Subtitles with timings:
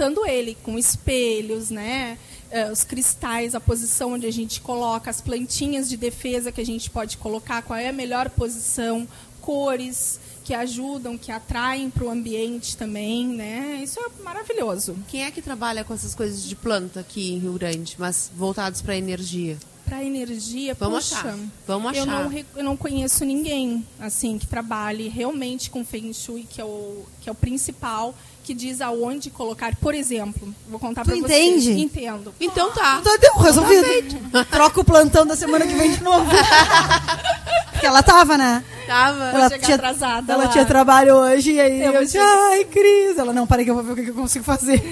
[0.00, 2.16] montando ele com espelhos, né?
[2.50, 6.66] Uh, os cristais, a posição onde a gente coloca, as plantinhas de defesa que a
[6.66, 9.06] gente pode colocar, qual é a melhor posição,
[9.40, 13.80] cores que ajudam, que atraem para o ambiente também, né?
[13.84, 14.96] Isso é maravilhoso.
[15.06, 18.80] Quem é que trabalha com essas coisas de planta aqui em Rio Grande, mas voltados
[18.82, 19.58] para a energia?
[19.84, 21.38] Para energia, Vamos puxa, achar.
[21.66, 22.22] Vamos eu achar.
[22.22, 26.64] não, re- eu não conheço ninguém assim que trabalhe realmente com Feng Shui, que é
[26.64, 28.14] o, que é o principal,
[28.44, 29.74] que diz aonde colocar.
[29.76, 31.24] Por exemplo, vou contar para vocês.
[31.64, 31.80] entende?
[31.80, 32.34] Entendo.
[32.40, 32.98] Então tá.
[33.00, 34.18] Então deu, resolvido.
[34.50, 36.28] Troca o plantão da semana que vem de novo.
[37.72, 38.62] Porque ela tava, né?
[38.86, 39.24] Tava.
[39.30, 40.50] Ela tinha, atrasada ela lá.
[40.50, 43.16] tinha trabalho hoje e aí Eu eu, disse, ai, Cris.
[43.16, 44.82] Ela, não, peraí que eu vou ver o que eu consigo fazer.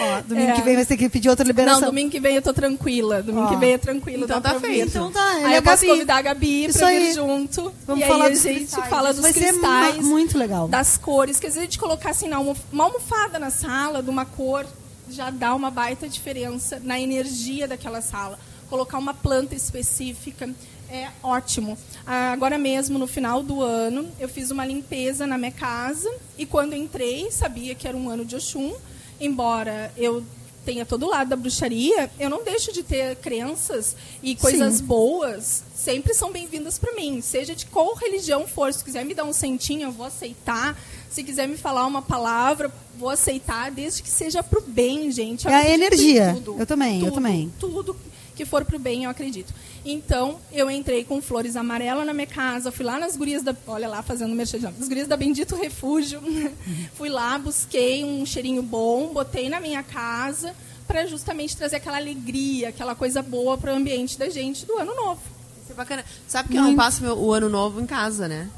[0.00, 0.54] Ó, domingo É.
[0.54, 1.80] que vem vai ter que pedir outra liberação.
[1.80, 3.22] Não, domingo que vem eu tô tranquila.
[3.22, 3.48] Domingo Ó.
[3.50, 4.24] que vem é tranquilo.
[4.24, 4.88] Então tá feito.
[4.88, 5.86] Então tá, Aí é eu posso Gabi.
[5.92, 6.98] convidar a Gabi Isso pra aí.
[7.06, 7.72] vir junto.
[7.86, 8.88] Vamos e falar aí a dos gente cristais.
[8.88, 9.96] fala dos Vai ser cristais.
[9.96, 10.68] ma- muito legal.
[10.68, 11.38] Das cores.
[11.38, 12.28] Quer dizer, a gente colocar assim
[12.72, 14.66] uma almofada na sala, de uma cor,
[15.08, 18.38] já dá uma baita diferença na energia daquela sala.
[18.68, 20.48] Colocar uma planta específica
[20.90, 21.78] é ótimo.
[22.06, 26.44] Ah, Agora mesmo, no final do ano, eu fiz uma limpeza na minha casa e
[26.46, 28.72] quando entrei, sabia que era um ano de Oxum,
[29.20, 30.24] embora eu
[30.64, 34.84] tenha todo lado da bruxaria, eu não deixo de ter crenças e coisas Sim.
[34.84, 38.72] boas sempre são bem-vindas para mim, seja de qual religião for.
[38.72, 40.78] Se quiser me dar um centinho, eu vou aceitar.
[41.10, 45.46] Se quiser me falar uma palavra, vou aceitar, desde que seja pro bem, gente.
[45.46, 46.32] Eu É a energia.
[46.34, 46.56] tudo.
[46.58, 47.52] Eu também, eu Tudo, também.
[47.60, 47.96] Tudo
[48.34, 49.52] que for pro bem, eu acredito.
[49.84, 53.54] Então, eu entrei com flores amarelas na minha casa, fui lá nas gurias da.
[53.66, 56.22] Olha lá, fazendo merchan, as gurias da Bendito Refúgio.
[56.94, 60.54] fui lá, busquei um cheirinho bom, botei na minha casa,
[60.86, 64.94] para justamente trazer aquela alegria, aquela coisa boa para o ambiente da gente do ano
[64.94, 65.20] novo.
[65.62, 66.04] Isso é bacana.
[66.26, 68.48] Sabe que eu não passo meu- o ano novo em casa, né?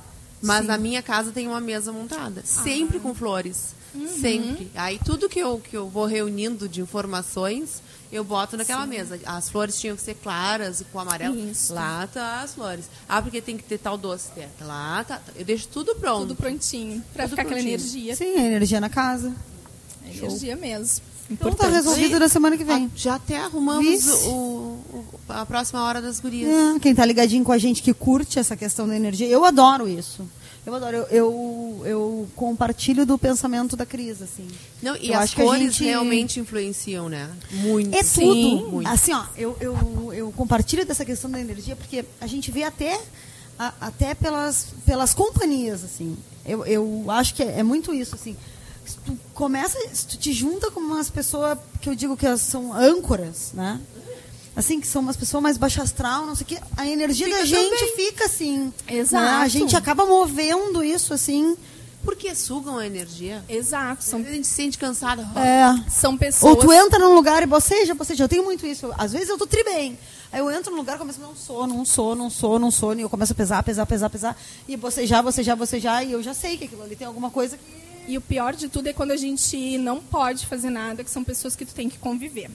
[0.43, 0.67] Mas Sim.
[0.69, 2.43] na minha casa tem uma mesa montada.
[2.45, 3.75] Sempre com flores.
[3.97, 4.21] Uhum.
[4.21, 4.71] Sempre.
[4.75, 9.19] Aí tudo que eu, que eu vou reunindo de informações, eu boto naquela mesa.
[9.25, 11.35] As flores tinham que ser claras, com amarelo.
[11.51, 11.73] Isso.
[11.75, 12.85] Lá tá as flores.
[13.09, 14.29] Ah, porque tem que ter tal doce.
[14.61, 15.21] Lá tá.
[15.35, 16.21] Eu deixo tudo pronto.
[16.29, 17.75] Tudo prontinho, para Tudo ficar aquela prontinho.
[17.81, 18.17] energia.
[18.17, 19.35] Sim, a energia na casa.
[20.07, 21.05] Energia mesmo.
[21.29, 22.85] Então tá resolvido na semana que vem.
[22.87, 26.49] Ah, já até arrumamos o, o- a próxima hora das gurias.
[26.49, 29.89] É, quem tá ligadinho com a gente que curte essa questão da energia, eu adoro
[29.89, 30.23] isso.
[30.67, 34.49] Eu adoro, eu, eu, eu compartilho do pensamento da Cris, assim.
[34.83, 37.31] Não, e Eu as acho que a cores gente- realmente influenciam, né?
[37.53, 37.95] Muito.
[37.97, 38.21] É Sim.
[38.57, 38.71] tudo.
[38.73, 38.89] Muito.
[38.89, 43.01] Assim, ó, eu, eu, eu compartilho dessa questão da energia porque a gente vê até,
[43.57, 46.17] a- até pelas, pelas companhias, assim.
[46.45, 48.37] Eu, eu acho que é, é muito isso, assim.
[48.85, 52.41] Se tu começa, se tu te junta com umas pessoas que eu digo que elas
[52.41, 53.81] são âncoras, né?
[54.57, 56.59] Assim, que são umas pessoas mais baixa astral, não sei o quê.
[56.79, 58.73] A energia da gente fica assim.
[58.89, 59.23] Exato.
[59.23, 59.31] né?
[59.33, 61.55] A gente acaba movendo isso, assim.
[62.03, 63.45] Porque sugam a energia.
[63.49, 64.03] Exato.
[64.03, 65.29] São, a gente se sente cansada.
[65.37, 65.91] É.
[65.91, 66.55] são pessoas.
[66.55, 68.25] Ou tu entra num lugar e boceja, boceja.
[68.25, 68.91] Eu tenho muito isso.
[68.97, 69.99] Às vezes eu tô tri bem.
[70.33, 72.95] Aí eu entro num lugar e começo, não sou, não sou, não sou, não sou.
[72.95, 74.37] E eu começo a pesar, pesar, pesar, pesar.
[74.69, 76.07] E bocejar, bocejar, bocejar.
[76.07, 77.87] E eu já sei que aquilo ali tem alguma coisa que...
[78.09, 81.25] E o pior de tudo é quando a gente não pode fazer nada, que são
[81.25, 82.51] pessoas que tu tem que conviver.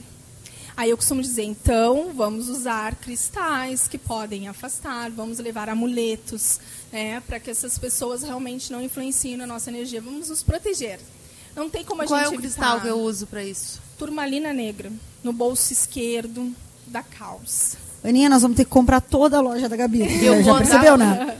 [0.76, 6.58] Aí eu costumo dizer, então, vamos usar cristais que podem afastar, vamos levar amuletos,
[6.90, 10.00] né, para que essas pessoas realmente não influenciem na nossa energia.
[10.00, 10.98] Vamos nos proteger.
[11.54, 12.82] Não tem como a Qual é gente o cristal evitar.
[12.84, 13.80] que eu uso pra isso?
[13.98, 14.90] Turmalina negra,
[15.22, 16.50] no bolso esquerdo
[16.86, 17.76] da calça.
[18.02, 20.24] Aninha, nós vamos ter que comprar toda a loja da Gabi.
[20.24, 21.38] Eu já percebeu, né?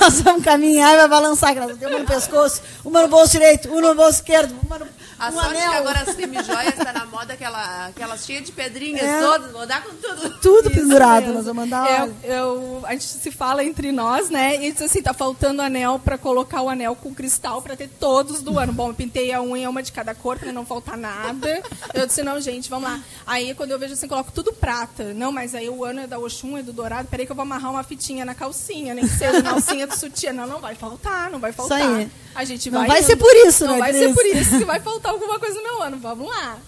[0.00, 1.54] Nós vamos caminhar e vai balançar.
[1.54, 4.86] Tem uma no pescoço, uma no bolso direito, uma no bolso esquerdo, uma no
[5.22, 5.70] A um sorte anel.
[5.70, 9.20] que agora as semijoias tá na moda, aquela, aquelas cheias de pedrinhas É.
[9.20, 10.40] todas, vou dar com tudo.
[10.40, 11.20] Tudo Isso pendurado.
[11.22, 11.34] mesmo.
[11.34, 11.88] Nós vamos mandar...
[12.24, 14.56] É, eu, a gente se fala entre nós, né?
[14.64, 18.42] E diz assim, tá faltando anel para colocar o anel com cristal para ter todos
[18.42, 18.72] do ano.
[18.72, 21.62] Bom, eu pintei a unha, uma de cada cor para não faltar nada.
[21.94, 23.00] Eu disse, não, gente, vamos lá.
[23.26, 25.12] Aí quando eu vejo assim, coloco tudo prata.
[25.14, 27.08] Não, mas aí o ano é da Oxum, é do dourado.
[27.08, 29.96] Peraí que eu vou amarrar uma fitinha na calcinha, nem que seja na alcinha do
[29.96, 30.32] sutiã.
[30.32, 31.78] Não, não vai faltar, não vai faltar.
[31.80, 32.10] aí.
[32.34, 32.88] A gente Não vai...
[32.88, 33.06] vai indo.
[33.06, 34.02] ser por isso, Não né, vai Cris?
[34.08, 35.98] ser por isso que vai faltar alguma coisa no meu ano.
[35.98, 36.58] Vamos lá.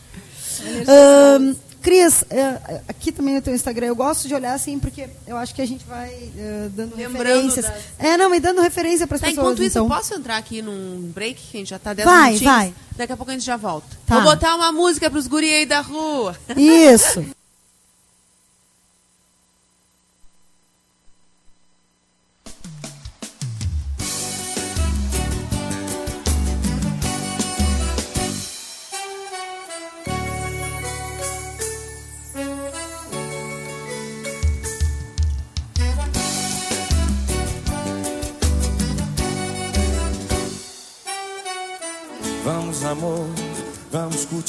[0.88, 5.36] Ahn, Cris, é, aqui também no teu Instagram, eu gosto de olhar assim, porque eu
[5.36, 6.08] acho que a gente vai
[6.38, 7.64] é, dando Lembrando referências.
[7.66, 9.44] das- É, não, e dando referência para as Tá, pessoas.
[9.46, 9.84] enquanto isso, então.
[9.84, 12.54] eu posso entrar aqui num break, que a gente já tá 10 Vai, minutinhos?
[12.54, 12.74] vai.
[12.96, 13.86] Daqui a pouco a gente já volta.
[14.06, 14.14] Tá.
[14.14, 16.34] Vou botar uma música pros guri aí da rua.
[16.56, 17.24] Isso.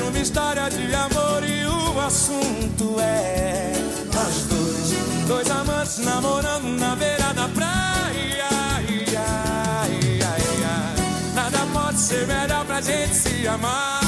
[0.00, 3.72] uma história de amor e o assunto é
[4.12, 5.26] nós dois.
[5.26, 8.48] Dois amantes namorando na beira da praia.
[8.88, 11.32] Ia, ia, ia.
[11.34, 14.00] Nada pode ser melhor pra gente se amar.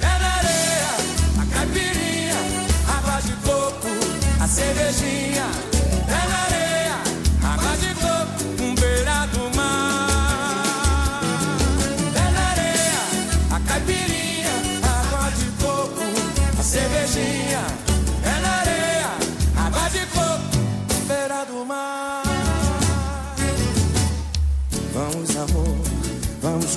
[0.00, 0.92] É areia,
[1.40, 2.36] a caipirinha,
[2.88, 3.88] água de coco,
[4.40, 5.71] a cervejinha.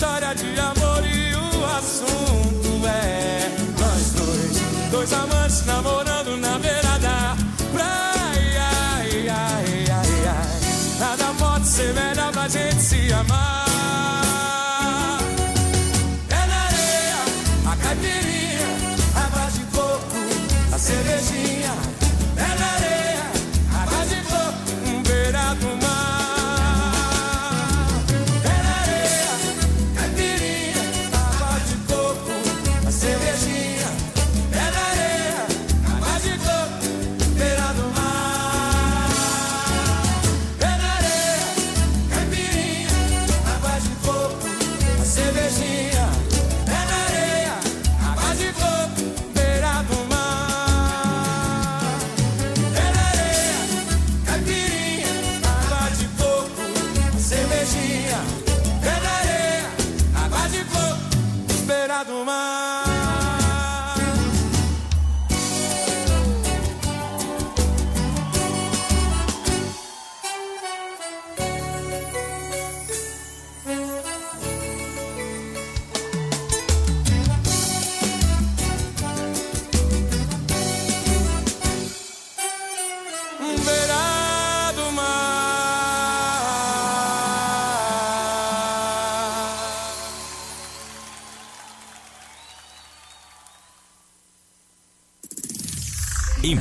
[0.00, 7.36] História de amor e o assunto é nós dois, dois amantes namorando na beira da
[7.70, 8.62] praia.
[8.96, 10.98] Ai, ai, ai.
[10.98, 13.69] Nada pode ser melhor pra gente se amar.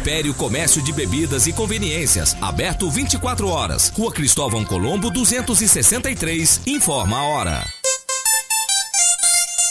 [0.09, 3.89] Império Comércio de Bebidas e Conveniências, aberto 24 horas.
[3.95, 6.61] Rua Cristóvão Colombo 263.
[6.65, 7.63] Informa a hora.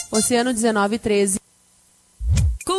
[0.09, 1.38] Oceano 1913.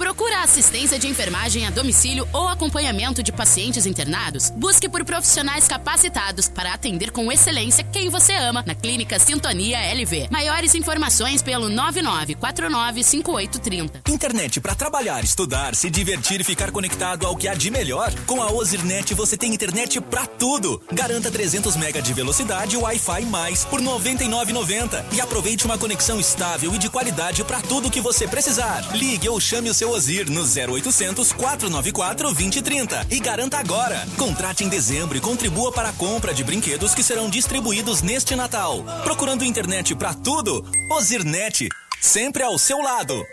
[0.00, 4.48] Procura assistência de enfermagem a domicílio ou acompanhamento de pacientes internados?
[4.48, 10.28] Busque por profissionais capacitados para atender com excelência quem você ama na Clínica Sintonia LV.
[10.30, 14.08] Maiores informações pelo 99495830.
[14.08, 18.10] Internet para trabalhar, estudar, se divertir e ficar conectado ao que há de melhor.
[18.26, 20.80] Com a Ozirnet você tem internet pra tudo.
[20.90, 26.18] Garanta 300 mega de velocidade e Wi-Fi mais por R$ 99,90 e aproveite uma conexão
[26.18, 28.96] estável e de qualidade para tudo que você precisar.
[28.96, 34.06] Ligue ou chame o seu Ozir no 0800 494 2030 e garanta agora.
[34.16, 38.84] Contrate em dezembro e contribua para a compra de brinquedos que serão distribuídos neste Natal.
[39.02, 40.64] Procurando internet pra tudo?
[40.92, 41.68] Ozirnet,
[42.00, 43.26] sempre ao seu lado.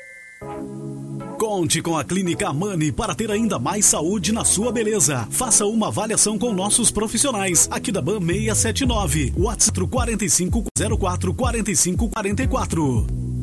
[1.37, 5.27] Conte com a Clínica Amani para ter ainda mais saúde na sua beleza.
[5.29, 9.33] Faça uma avaliação com nossos profissionais aqui da BAM 679.
[9.37, 13.37] WhatsApp 4504 4544.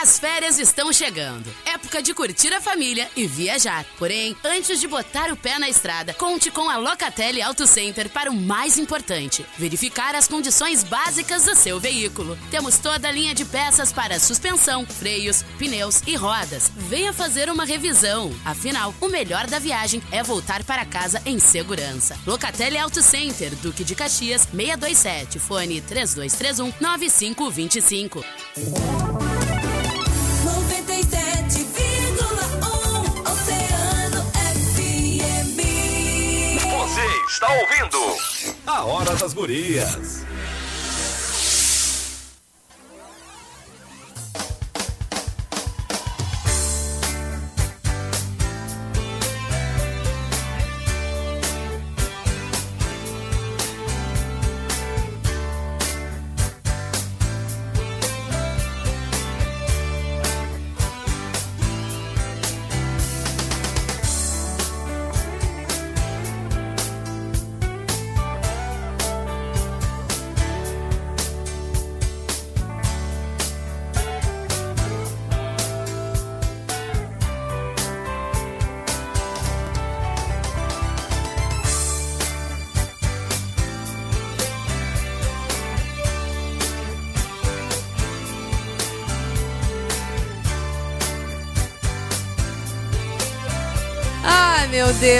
[0.00, 1.52] As férias estão chegando.
[1.66, 3.84] Época de curtir a família e viajar.
[3.98, 8.30] Porém, antes de botar o pé na estrada, conte com a Locatelli Auto Center para
[8.30, 12.38] o mais importante: verificar as condições básicas do seu veículo.
[12.48, 16.70] Temos toda a linha de peças para suspensão, freios, pneus e rodas.
[16.76, 18.32] Venha fazer uma revisão.
[18.44, 22.16] Afinal, o melhor da viagem é voltar para casa em segurança.
[22.24, 28.24] Locatelli Auto Center, Duque de Caxias, 627, fone 3231 9525.
[37.48, 38.16] Está ouvindo
[38.66, 40.22] A Hora das Gurias.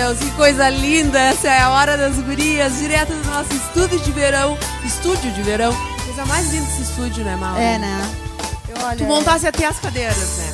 [0.09, 1.19] Deus, que coisa linda!
[1.19, 4.57] Essa é a hora das gurias, direto do nosso estúdio de verão.
[4.83, 5.77] Estúdio de verão.
[6.05, 7.59] Coisa mais linda esse estúdio, né, Mal?
[7.59, 8.11] É, né?
[8.69, 10.53] Eu, olha, Tu montasse até as cadeiras, né?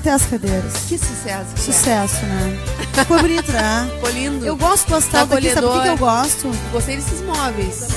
[0.00, 0.72] até as cadeiras.
[0.88, 1.54] Que sucesso.
[1.54, 1.64] que é.
[1.64, 2.58] Sucesso, né?
[2.94, 3.90] Ficou bonito, né?
[3.94, 4.44] Ficou lindo.
[4.44, 6.50] Eu gosto bastante aqui, sabe por que eu gosto?
[6.72, 7.88] Gostei desses móveis.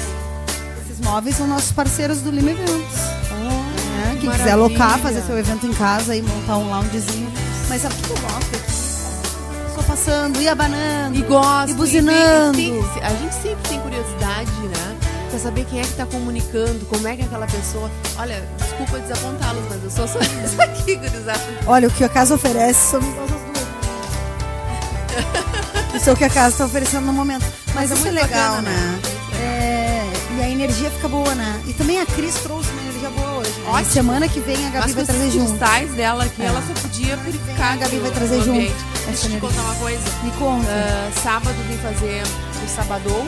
[0.86, 2.98] Esses móveis são nossos parceiros do Lima Eventos.
[2.98, 4.18] né?
[4.22, 4.54] Quem quiser maravilha.
[4.54, 7.32] alocar, fazer seu evento em casa e montar um loungezinho.
[7.68, 8.68] Mas sabe o que eu gosto aqui?
[10.00, 11.18] Passando, e abanando.
[11.20, 11.72] E gosto.
[11.72, 12.58] E buzinando.
[12.58, 12.72] e
[13.03, 14.98] a gente sempre tem curiosidade, né?
[15.29, 17.91] Pra saber quem é que tá comunicando, como é que é aquela pessoa.
[18.18, 21.41] Olha, desculpa desapontá-los, mas eu sou só isso aqui, gurizada.
[21.68, 23.41] Olha, o que a casa oferece somos nós as
[25.91, 26.01] duas.
[26.01, 27.46] Isso é o que a casa está oferecendo no momento.
[27.75, 29.00] Mas, Mas é isso é muito legal, bacana, né?
[29.41, 31.62] É, e a energia fica boa, né?
[31.68, 33.51] E também a Cris trouxe uma energia boa hoje.
[33.51, 33.70] Né?
[33.70, 33.91] Ótimo.
[33.91, 35.50] Semana que vem a Gabi Mas vai trazer junto.
[35.50, 36.46] cristais dela aqui, É.
[36.46, 37.74] ela só podia purificar.
[37.74, 38.74] A Gabi vai trazer junto
[39.10, 40.04] Deixa eu te contar uma coisa.
[40.24, 40.68] Me conta.
[40.70, 42.22] Ah, sábado vim fazer
[42.63, 43.28] o sabadão,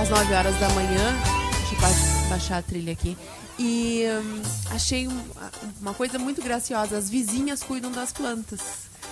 [0.00, 1.16] às 9 horas da manhã.
[1.58, 3.16] Deixa eu ba- baixar a trilha aqui.
[3.58, 5.24] E hum, achei um-
[5.80, 6.96] uma coisa muito graciosa.
[6.96, 8.60] As vizinhas cuidam das plantas.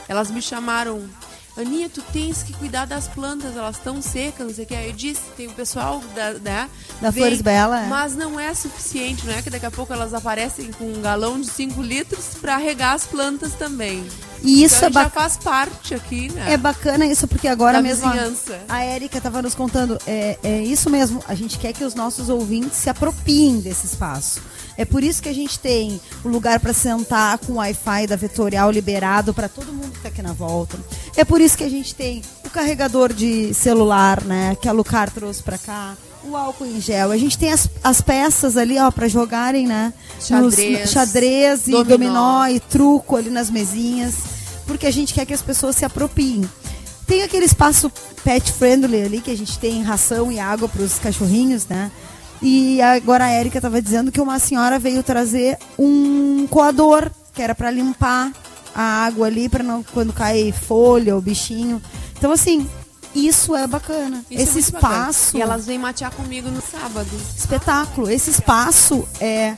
[0.08, 1.08] Elas me chamaram.
[1.56, 4.74] Aninha, tu tens que cuidar das plantas, elas estão secas, não sei o que.
[4.74, 6.68] Aí eu disse, tem o pessoal da, né,
[7.00, 7.86] Da vem, Flores Bela, é.
[7.86, 11.40] Mas não é suficiente, não é que daqui a pouco elas aparecem com um galão
[11.40, 14.06] de 5 litros para regar as plantas também.
[14.42, 16.52] E isso então, é já faz parte aqui, né?
[16.52, 18.60] É bacana isso, porque agora Da mesmo vizinhança.
[18.68, 19.98] a Érica estava nos contando.
[20.06, 24.42] É, é isso mesmo, a gente quer que os nossos ouvintes se apropriem desse espaço.
[24.78, 28.16] É por isso que a gente tem o lugar para sentar com o Wi-Fi da
[28.16, 30.76] Vetorial liberado para todo mundo que está aqui na volta.
[31.16, 35.10] É por isso que a gente tem o carregador de celular, né, que a Lucar
[35.10, 35.96] trouxe para cá.
[36.24, 37.12] O álcool em gel.
[37.12, 39.92] A gente tem as, as peças ali, ó, para jogarem, né?
[40.30, 41.86] nos- Xadrez, xadrez e dominó.
[41.86, 44.14] dominó e truco ali nas mesinhas.
[44.66, 46.42] Porque a gente quer que as pessoas se apropriem.
[47.06, 47.88] Tem aquele espaço
[48.24, 51.92] pet friendly ali, que a gente tem ração e água para os cachorrinhos, né?
[52.42, 57.54] E agora a Érica estava dizendo que uma senhora veio trazer um coador, que era
[57.54, 58.32] para limpar
[58.74, 61.80] a água ali, para não quando cai folha ou bichinho.
[62.18, 62.68] Então, assim,
[63.14, 64.22] isso é bacana.
[64.30, 64.94] Isso é Esse bacana.
[64.94, 67.08] espaço E elas vêm matear comigo no sábado.
[67.36, 68.10] espetáculo.
[68.10, 69.54] Esse espaço é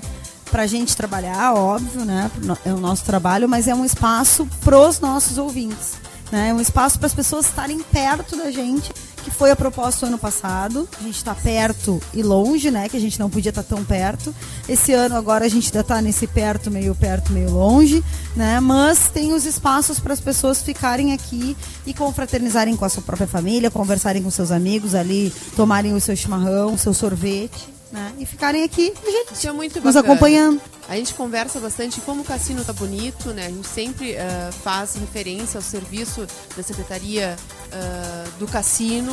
[0.50, 2.30] pra gente trabalhar, óbvio, né?
[2.64, 5.94] É o nosso trabalho, mas é um espaço pros nossos ouvintes.
[6.30, 6.50] Né?
[6.50, 8.92] É um espaço para as pessoas estarem perto da gente,
[9.28, 10.88] que foi a proposta ano passado.
[10.98, 12.88] A gente está perto e longe, né?
[12.88, 14.34] Que a gente não podia estar tão perto.
[14.68, 18.02] Esse ano agora a gente ainda está nesse perto, meio perto, meio longe,
[18.36, 18.60] né?
[18.60, 21.56] Mas tem os espaços para as pessoas ficarem aqui
[21.86, 26.16] e confraternizarem com a sua própria família, conversarem com seus amigos ali, tomarem o seu
[26.16, 28.14] chimarrão, o seu sorvete, né?
[28.18, 30.12] E ficarem aqui, gente, Isso é muito nos bacana.
[30.14, 30.60] acompanhando.
[30.88, 33.46] A gente conversa bastante como o cassino tá bonito, né?
[33.46, 36.26] A gente sempre ah, faz referência ao serviço
[36.56, 37.36] da Secretaria
[37.72, 39.12] ah, do Cassino.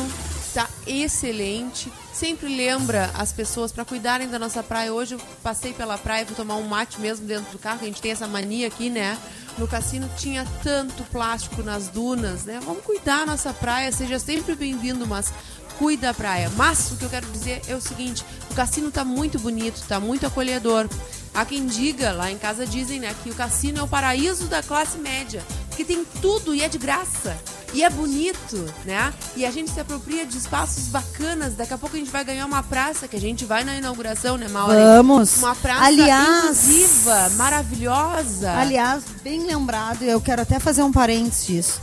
[0.54, 1.92] Tá excelente.
[2.14, 4.90] Sempre lembra as pessoas para cuidarem da nossa praia.
[4.90, 8.00] Hoje eu passei pela praia, vou tomar um mate mesmo dentro do carro, a gente
[8.00, 9.18] tem essa mania aqui, né?
[9.58, 12.58] No cassino tinha tanto plástico nas dunas, né?
[12.64, 15.30] Vamos cuidar da nossa praia, seja sempre bem-vindo, mas
[15.78, 16.50] cuida da praia.
[16.56, 19.98] Mas o que eu quero dizer é o seguinte: o cassino tá muito bonito, tá
[20.00, 20.88] muito acolhedor.
[21.34, 24.62] Há quem diga, lá em casa dizem, né, que o cassino é o paraíso da
[24.62, 27.36] classe média, porque tem tudo e é de graça.
[27.74, 29.12] E é bonito, né?
[29.36, 31.54] E a gente se apropria de espaços bacanas.
[31.54, 34.38] Daqui a pouco a gente vai ganhar uma praça, que a gente vai na inauguração,
[34.38, 34.76] né, Mauri?
[34.76, 35.36] Vamos.
[35.36, 38.52] Uma praça Aliás- inclusiva, maravilhosa.
[38.52, 41.82] Aliás, bem lembrado, eu quero até fazer um parênteses disso.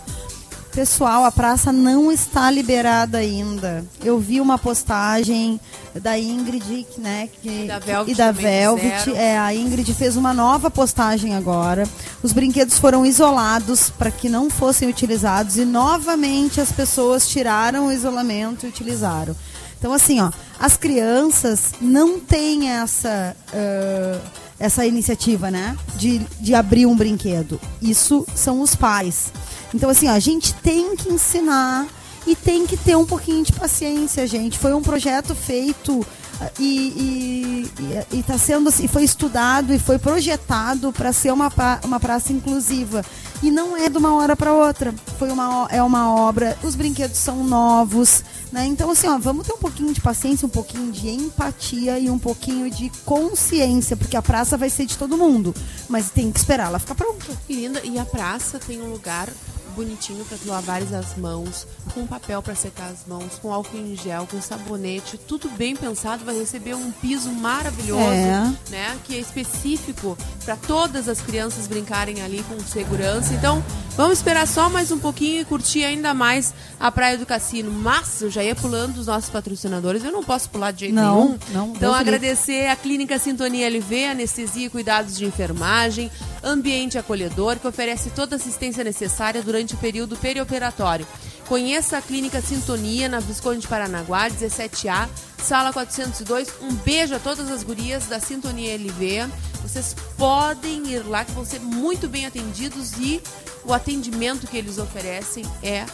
[0.74, 3.86] Pessoal, a praça não está liberada ainda.
[4.04, 5.60] Eu vi uma postagem
[5.94, 7.30] da Ingrid, né?
[7.42, 9.12] Que, E da Velvet e da Velvet.
[9.16, 11.88] É, a Ingrid fez uma nova postagem agora.
[12.24, 17.92] Os brinquedos foram isolados para que não fossem utilizados e novamente as pessoas tiraram o
[17.92, 19.36] isolamento e utilizaram.
[19.78, 23.36] Então, assim, ó, as crianças não têm essa.
[23.54, 24.20] ah,
[24.60, 25.76] essa iniciativa, né?
[25.98, 27.60] De, de abrir um brinquedo.
[27.82, 29.34] Isso são os pais.
[29.74, 31.88] Então, assim, ó, a gente tem que ensinar
[32.26, 34.58] e tem que ter um pouquinho de paciência, gente.
[34.58, 36.06] Foi um projeto feito
[36.40, 37.70] ah, e,
[38.12, 41.52] e, e tá sendo assim, foi estudado e foi projetado para ser uma,
[41.84, 43.04] uma praça inclusiva.
[43.42, 44.94] E não é de uma hora para outra.
[45.20, 48.24] Foi uma, é uma obra, os brinquedos são novos.
[48.54, 48.66] Né?
[48.68, 52.18] Então, assim, ó, vamos ter um pouquinho de paciência, um pouquinho de empatia e um
[52.18, 55.54] pouquinho de consciência, porque a praça vai ser de todo mundo.
[55.90, 57.26] Mas tem que esperar ela ficar pronta.
[57.46, 57.82] Que linda.
[57.84, 59.28] E a praça tem um lugar
[59.74, 63.96] bonitinho para tu lavares as mãos, com papel para secar as mãos, com álcool em
[63.96, 68.54] gel, com sabonete, tudo bem pensado, vai receber um piso maravilhoso, É.
[68.70, 73.34] né, que é específico para todas as crianças brincarem ali com segurança.
[73.34, 73.64] Então,
[73.96, 77.72] vamos esperar só mais um pouquinho e curtir ainda mais a Praia do Cassino.
[77.72, 81.16] Mas eu já ia pulando os nossos patrocinadores, eu não posso pular de jeito Não,
[81.26, 81.40] nenhum.
[81.52, 86.12] não, Então, agradecer a Clínica Sintonia LV, anestesia e cuidados de enfermagem,
[86.44, 91.08] ambiente acolhedor, que oferece toda a assistência necessária durante o período perioperatório.
[91.48, 96.50] Conheça a Clínica Sintonia na Visconde de Paranaguá, 17A, sala 402.
[96.62, 99.30] Um beijo a todas as gurias da Sintonia LV.
[99.62, 103.22] Vocês podem ir lá que vão ser muito bem atendidos e
[103.64, 105.86] o atendimento que eles oferecem é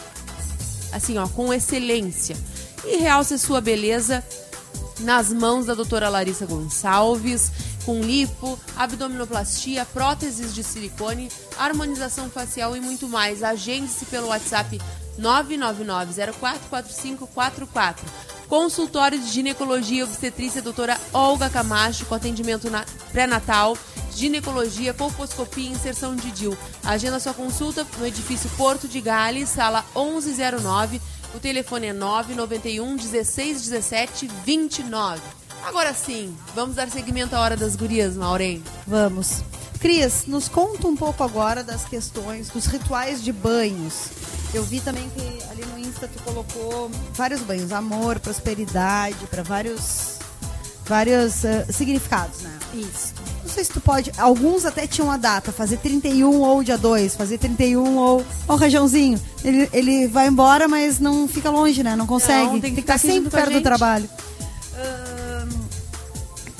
[0.92, 2.36] assim, ó, com excelência.
[2.84, 4.24] E realce sua beleza
[5.00, 7.50] nas mãos da doutora Larissa Gonçalves,
[7.84, 13.42] com lipo, abdominoplastia, próteses de silicone, harmonização facial e muito mais.
[13.42, 14.80] Agende-se pelo WhatsApp
[15.18, 17.96] 999044544.
[18.48, 23.78] Consultório de ginecologia e obstetrícia doutora Olga Camacho, com atendimento na- pré-natal,
[24.12, 26.58] ginecologia, colposcopia e inserção de DIL.
[26.84, 31.00] Agenda sua consulta no edifício Porto de Gales, sala 1109.
[31.32, 35.20] O telefone é 991 16 17 29.
[35.64, 38.62] Agora sim, vamos dar seguimento à hora das gurias, Maureen.
[38.86, 39.42] Vamos.
[39.78, 44.08] Cris, nos conta um pouco agora das questões dos rituais de banhos.
[44.52, 50.18] Eu vi também que ali no Insta tu colocou vários banhos, amor, prosperidade, para vários
[50.84, 52.58] vários eh, significados, né?
[52.74, 53.14] Isso.
[53.44, 57.14] Não sei se tu pode, alguns até tinham a data, fazer 31 ou dia 2,
[57.14, 59.20] fazer 31 ou ó o Rajãozinho.
[59.44, 61.94] Ele, ele vai embora, mas não fica longe, né?
[61.94, 62.44] Não consegue.
[62.44, 64.10] Não, tem tem que estar junto sempre perto do trabalho.
[64.74, 65.09] Ahn,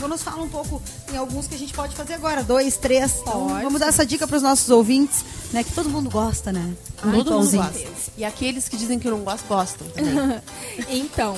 [0.01, 3.19] então nos fala um pouco, tem alguns que a gente pode fazer agora, dois, três.
[3.21, 3.63] Então, Pode.
[3.63, 5.63] vamos dar essa dica para os nossos ouvintes, né?
[5.63, 6.75] Que todo mundo gosta, né?
[6.97, 7.87] Todo mundo gosta.
[8.17, 9.87] E aqueles que dizem que não gostam, gostam.
[10.89, 11.37] Então,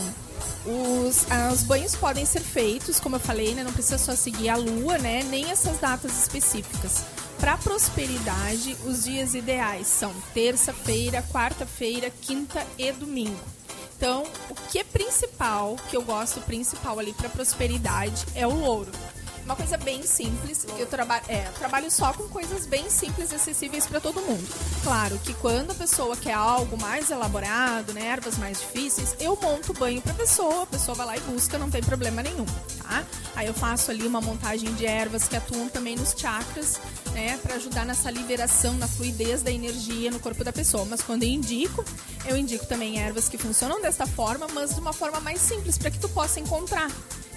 [0.65, 3.65] os, ah, os banhos podem ser feitos, como eu falei, né?
[3.65, 5.25] Não precisa só seguir a lua, né?
[5.25, 7.03] Nem essas datas específicas.
[7.41, 13.41] Para prosperidade, os dias ideais são terça-feira, quarta-feira, quinta e domingo.
[14.03, 18.91] Então, o que é principal, que eu gosto principal ali para prosperidade, é o louro.
[19.45, 23.87] Uma coisa bem simples, eu trabalho, é, trabalho só com coisas bem simples e acessíveis
[23.87, 24.47] para todo mundo.
[24.85, 29.73] Claro que quando a pessoa quer algo mais elaborado, né, ervas mais difíceis, eu monto
[29.73, 32.47] o banho para a pessoa, a pessoa vai lá e busca, não tem problema nenhum,
[32.79, 33.05] tá?
[33.35, 36.81] Aí eu faço ali uma montagem de ervas que atuam também nos chakras,
[37.13, 40.85] né, para ajudar nessa liberação, na fluidez da energia no corpo da pessoa.
[40.85, 41.85] Mas quando eu indico,
[42.27, 45.91] eu indico também ervas que funcionam desta forma, mas de uma forma mais simples, para
[45.91, 46.91] que tu possa encontrar.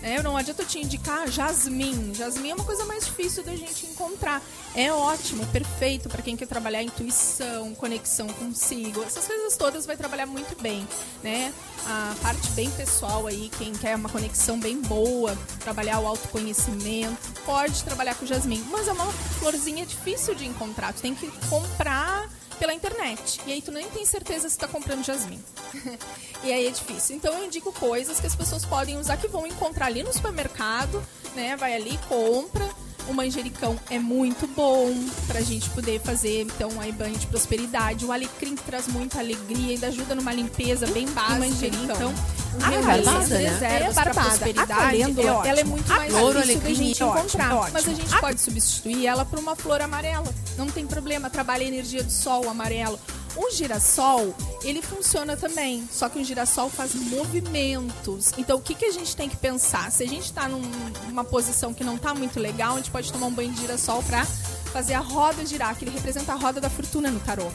[0.06, 0.22] Né?
[0.22, 2.14] não adianta eu te indicar jasmim.
[2.14, 4.42] Jasmim é uma coisa mais difícil da gente encontrar.
[4.76, 9.04] É ótimo, é perfeito para quem quer trabalhar intuição, conexão consigo.
[9.04, 10.88] Essas coisas todas vai trabalhar muito bem,
[11.24, 11.52] né?
[11.88, 17.84] A parte bem pessoal aí, quem quer uma conexão bem boa, trabalhar o autoconhecimento, pode
[17.84, 18.64] trabalhar com jasmim.
[18.70, 20.94] Mas é uma florzinha difícil de encontrar.
[20.94, 23.42] Tu tem que comprar pela internet.
[23.46, 25.44] E aí tu nem tem certeza se tá comprando jasmim.
[26.44, 27.16] e aí é difícil.
[27.16, 31.06] Então eu indico coisas que as pessoas podem usar que vão encontrar ali no supermercado,
[31.36, 31.56] né?
[31.56, 32.68] Vai ali, compra.
[33.08, 34.92] O manjericão é muito bom
[35.28, 38.04] pra gente poder fazer, então, aí banho de prosperidade.
[38.06, 41.40] O alecrim que traz muita alegria, ainda ajuda numa limpeza bem básica.
[41.40, 41.84] manjericão?
[41.96, 42.14] Então,
[42.62, 43.60] Ah, a é raiz barbada, né?
[43.86, 44.28] É barbada.
[44.30, 47.06] prosperidade, A calêndula, ela, ela é muito A mais flor, o difícil da gente é
[47.06, 47.52] encontrar.
[47.52, 47.74] é ótimo.
[47.74, 50.34] Mas a gente pode substituir ela por uma flor amarela.
[50.58, 53.00] Não tem problema, trabalha a energia do sol amarelo.
[53.36, 58.32] O girassol, ele funciona também, só que o girassol faz movimentos.
[58.38, 59.92] Então, o que, que a gente tem que pensar?
[59.92, 63.28] Se a gente está numa posição que não está muito legal, a gente pode tomar
[63.28, 64.24] um banho de girassol para
[64.72, 67.52] fazer a roda girar, que ele representa a roda da fortuna no tarô.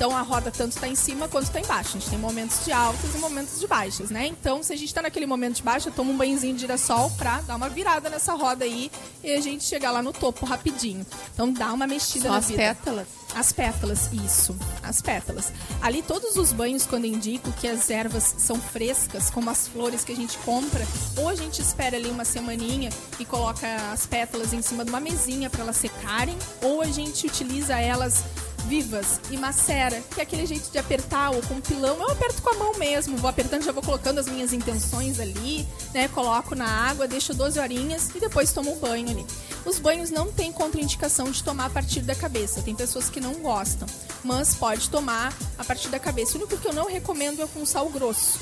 [0.00, 1.90] Então a roda tanto está em cima quanto está embaixo.
[1.90, 4.26] A gente tem momentos de altas e momentos de baixas, né?
[4.26, 7.42] Então, se a gente está naquele momento de baixa, toma um banhozinho de girassol pra
[7.42, 8.90] dar uma virada nessa roda aí
[9.22, 11.04] e a gente chegar lá no topo rapidinho.
[11.34, 12.62] Então dá uma mexida Só na as vida.
[12.62, 13.06] pétalas.
[13.34, 14.56] As pétalas, isso.
[14.82, 15.52] As pétalas.
[15.82, 20.12] Ali todos os banhos, quando indico que as ervas são frescas, como as flores que
[20.12, 20.84] a gente compra,
[21.18, 24.98] ou a gente espera ali uma semaninha e coloca as pétalas em cima de uma
[24.98, 28.24] mesinha para elas secarem, ou a gente utiliza elas
[28.66, 31.96] vivas e macera, que é aquele jeito de apertar ou com pilão.
[31.96, 35.66] Eu aperto com a mão mesmo, vou apertando, já vou colocando as minhas intenções ali,
[35.92, 36.08] né?
[36.08, 39.26] Coloco na água, deixo 12 horinhas e depois tomo um banho ali.
[39.64, 42.62] Os banhos não tem contraindicação de tomar a partir da cabeça.
[42.62, 43.86] Tem pessoas que não gostam,
[44.24, 46.32] mas pode tomar a partir da cabeça.
[46.32, 48.38] O único que eu não recomendo é com sal grosso.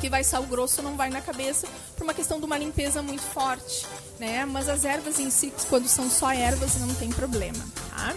[0.00, 3.22] Que vai sal grosso não vai na cabeça por uma questão de uma limpeza muito
[3.22, 3.84] forte,
[4.20, 4.44] né?
[4.44, 8.14] Mas as ervas em si, quando são só ervas, não tem problema, tá?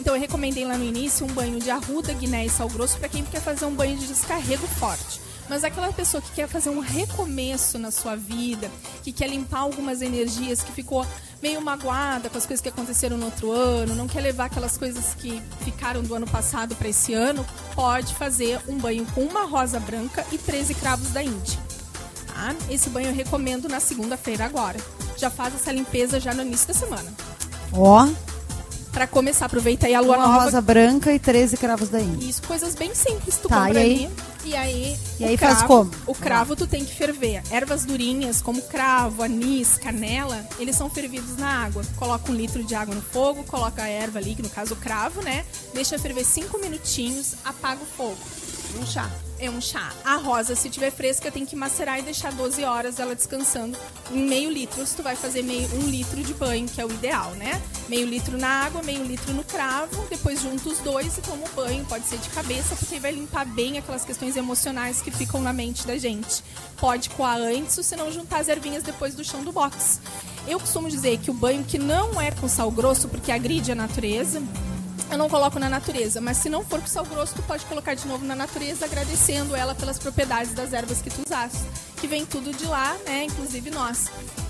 [0.00, 3.08] Então eu recomendei lá no início um banho de arruda, guiné e sal grosso para
[3.08, 5.20] quem quer fazer um banho de descarrego forte.
[5.46, 8.70] Mas aquela pessoa que quer fazer um recomeço na sua vida,
[9.02, 11.06] que quer limpar algumas energias, que ficou
[11.42, 15.12] meio magoada com as coisas que aconteceram no outro ano, não quer levar aquelas coisas
[15.14, 19.78] que ficaram do ano passado para esse ano, pode fazer um banho com uma rosa
[19.80, 21.58] branca e 13 cravos da Índia.
[22.26, 22.54] Tá?
[22.70, 24.78] Esse banho eu recomendo na segunda-feira agora.
[25.18, 27.12] Já faz essa limpeza já no início da semana.
[27.72, 28.08] Ó,
[28.92, 30.44] Pra começar, aproveita aí a lua uma nova.
[30.44, 32.28] rosa branca e 13 cravos da Índia.
[32.28, 33.36] Isso, coisas bem simples.
[33.36, 34.04] Tu Tá, compra e aí?
[34.06, 34.10] ali.
[34.44, 35.90] E aí, E aí faz cravo- como?
[36.06, 37.42] O cravo tu tem que ferver.
[37.50, 41.84] Ervas durinhas, como cravo, anis, canela, eles são fervidos na água.
[41.96, 44.76] Coloca um litro de água no fogo, coloca a erva ali, que no caso o
[44.76, 45.44] cravo, né?
[45.72, 48.18] Deixa ferver cinco minutinhos, apaga o fogo.
[48.80, 49.08] Um chá.
[49.42, 49.90] É um chá.
[50.04, 53.74] A rosa, se tiver fresca, tem que macerar e deixar 12 horas ela descansando
[54.12, 54.86] em meio litro.
[54.86, 57.58] Se tu vai fazer meio, um litro de banho, que é o ideal, né?
[57.88, 61.48] Meio litro na água, meio litro no cravo, depois junta os dois e toma o
[61.54, 61.86] banho.
[61.86, 65.86] Pode ser de cabeça, porque vai limpar bem aquelas questões emocionais que ficam na mente
[65.86, 66.44] da gente.
[66.76, 70.02] Pode coar antes, ou se não juntar as ervinhas depois do chão do box.
[70.46, 73.74] Eu costumo dizer que o banho que não é com sal grosso, porque agride a
[73.74, 74.42] natureza,
[75.10, 77.94] eu não coloco na natureza, mas se não for com sal grosso, tu pode colocar
[77.94, 81.58] de novo na natureza, agradecendo ela pelas propriedades das ervas que tu usaste.
[81.96, 83.24] Que vem tudo de lá, né?
[83.24, 84.06] Inclusive nós.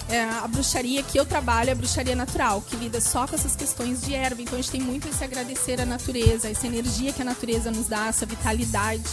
[0.08, 3.56] É, a bruxaria que eu trabalho é a bruxaria natural, que lida só com essas
[3.56, 4.42] questões de erva.
[4.42, 7.86] Então a gente tem muito esse agradecer à natureza, essa energia que a natureza nos
[7.86, 9.04] dá, essa vitalidade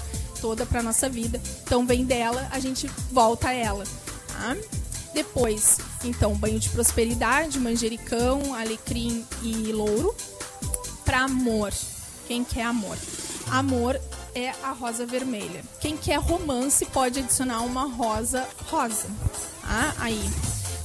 [0.41, 1.39] toda para nossa vida.
[1.63, 3.85] Então vem dela, a gente volta a ela.
[4.27, 4.57] Tá?
[5.13, 10.13] Depois, então, banho de prosperidade, manjericão, alecrim e louro
[11.07, 11.71] para amor.
[12.27, 12.97] Quem quer amor?
[13.49, 13.97] Amor
[14.35, 15.63] é a rosa vermelha.
[15.79, 19.07] Quem quer romance pode adicionar uma rosa rosa.
[19.61, 19.95] Tá?
[19.99, 20.29] Aí.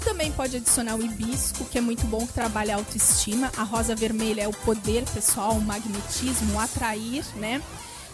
[0.04, 3.50] Também pode adicionar o hibisco, que é muito bom, que trabalha a autoestima.
[3.56, 7.62] A rosa vermelha é o poder pessoal, o magnetismo, o atrair, né?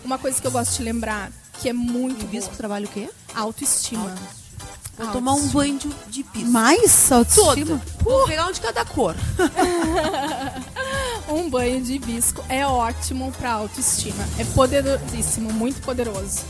[0.05, 2.59] Uma coisa que eu gosto de lembrar, que é muito Hibisco boa.
[2.59, 3.09] trabalha o quê?
[3.35, 4.15] Autoestima.
[4.99, 6.51] Vou tomar um banho de, de hibisco.
[6.51, 7.81] Mais autoestima?
[8.01, 9.15] Vou pegar um de cada cor.
[11.29, 14.25] Um banho de hibisco é ótimo para autoestima.
[14.39, 16.45] É poderosíssimo, muito poderoso.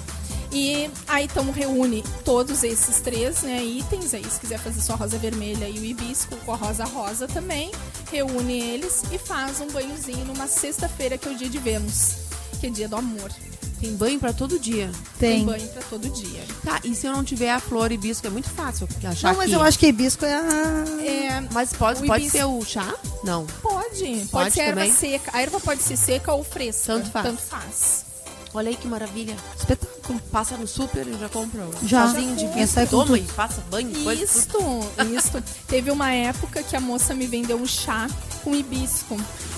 [0.50, 4.96] E aí então reúne todos esses três né, itens aí, se quiser fazer só a
[4.96, 7.70] rosa vermelha e o hibisco com a rosa rosa também,
[8.10, 12.16] reúne eles e faz um banhozinho numa sexta-feira que é o dia de Vênus,
[12.60, 13.30] que é dia do amor.
[13.80, 14.90] Tem banho pra todo dia.
[15.18, 15.44] Tem.
[15.44, 16.44] banho para todo dia.
[16.64, 19.46] Tá, e se eu não tiver a flor hibisco, é muito fácil achar Não, mas
[19.46, 19.54] aqui.
[19.54, 20.84] eu acho que hibisco é a...
[21.04, 22.94] É, Mas pode, pode hibisco- ser o chá?
[23.24, 23.46] Não.
[23.62, 24.92] pode, pode, Pode ser erva também?
[24.94, 25.30] seca.
[25.32, 26.92] A erva pode ser seca ou fresca.
[26.94, 27.26] Tanto faz.
[27.26, 28.04] Tanto faz.
[28.54, 29.36] Olha aí que maravilha.
[29.56, 29.98] Espetáculo.
[30.32, 32.06] Passa no super e já compra um Já.
[32.06, 34.24] chazinho de com Toma e passa banho, coisa.
[34.24, 34.58] Isto,
[35.14, 35.44] isto.
[35.68, 38.08] Teve uma época que a moça me vendeu um chá
[38.48, 39.16] com hibisco,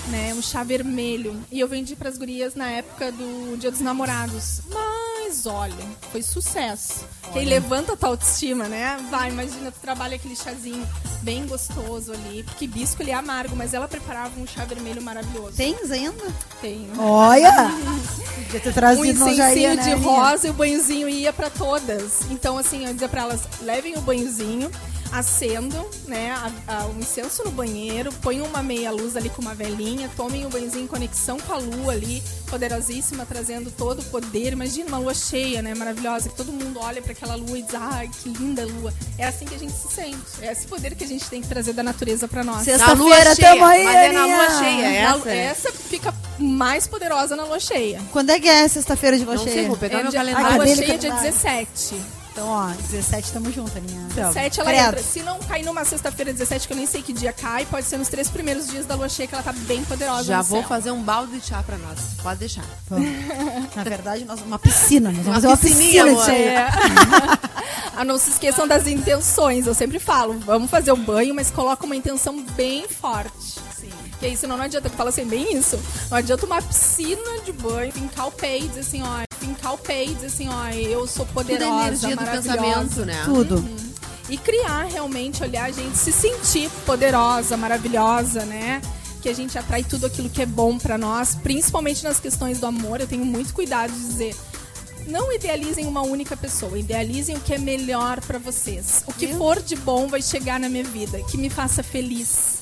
[0.09, 0.33] né?
[0.33, 1.41] Um chá vermelho.
[1.49, 4.61] E eu vendi pras gurias na época do Dia dos Namorados.
[4.69, 5.73] Mas, olha,
[6.11, 7.05] foi sucesso.
[7.31, 8.97] Que aí levanta a tua autoestima, né?
[9.09, 10.85] Vai, imagina, tu trabalha aquele chazinho
[11.21, 12.43] bem gostoso ali.
[12.43, 15.55] Porque hibisco, ele é amargo, mas ela preparava um chá vermelho maravilhoso.
[15.55, 16.25] Tens ainda?
[16.59, 16.89] Tem.
[16.99, 17.71] Olha!
[18.43, 20.09] Podia ter Um trazido, já incensinho né, de Aninha?
[20.09, 22.29] rosa e o banhozinho ia pra todas.
[22.29, 24.69] Então, assim, eu dizia pra elas, levem o banhozinho.
[25.11, 29.53] Acendam né, a- a- o incenso no banheiro, ponham uma meia luz ali com uma
[29.53, 34.53] velinha, tomem um banhozinho em conexão com a lua ali, poderosíssima, trazendo todo o poder.
[34.53, 37.73] Imagina uma lua cheia, né, maravilhosa, que todo mundo olha para aquela lua e diz,
[37.75, 38.93] ai, que linda lua.
[39.17, 40.17] É assim que a gente se sente.
[40.41, 42.65] É esse poder que a gente tem que trazer da natureza para nós.
[42.67, 45.25] Na lua cheia, tamo aí, mas é na lua cheia, é Na- essa?
[45.25, 45.37] né?
[45.45, 48.01] essa fica mais poderosa na lua cheia.
[48.11, 49.67] Quando é que é sexta-feira de lua Não sei, cheia?
[49.67, 50.47] vou pegar É meu dia- calendário.
[50.47, 51.21] a lua Acadêmica cheia é dia lado.
[51.23, 51.95] 17.
[52.41, 54.01] Então, ó, 17 tamo junto, Aninha.
[54.09, 54.87] Então, 17 ela credo.
[54.87, 55.03] entra.
[55.03, 57.97] Se não cair numa sexta-feira 17, que eu nem sei que dia cai, pode ser
[57.97, 60.23] nos três primeiros dias da lua cheia que ela tá bem poderosa.
[60.23, 60.67] Já no vou céu.
[60.67, 61.99] fazer um balde de chá pra nós.
[62.23, 62.65] Pode deixar.
[62.89, 63.07] Vamos.
[63.75, 65.11] Na verdade, nós, uma piscina.
[65.11, 66.25] Nós vamos Uma fazer uma piscina de amor.
[66.25, 66.49] cheia.
[66.49, 66.69] É.
[67.95, 69.67] ah, não se esqueçam das intenções.
[69.67, 73.59] Eu sempre falo, vamos fazer o banho, mas coloca uma intenção bem forte.
[73.79, 73.91] Sim.
[74.09, 75.79] Porque aí, senão não adianta, eu falo assim, bem isso.
[76.09, 79.77] Não adianta uma piscina de banho, fincar o pé e dizer assim, ó, fincar o
[79.77, 82.57] pé e dizer assim, ó, eu sou Tudo poderosa, é energia do maravilhosa.
[82.61, 83.21] pensamento, né?
[83.25, 83.69] Tudo.
[84.29, 88.81] e criar realmente, olhar a gente se sentir poderosa, maravilhosa, né?
[89.21, 92.65] Que a gente atrai tudo aquilo que é bom pra nós, principalmente nas questões do
[92.67, 93.01] amor.
[93.01, 94.35] Eu tenho muito cuidado de dizer.
[95.07, 99.03] Não idealizem uma única pessoa, idealizem o que é melhor pra vocês.
[99.07, 102.59] O que for de bom vai chegar na minha vida, que me faça feliz.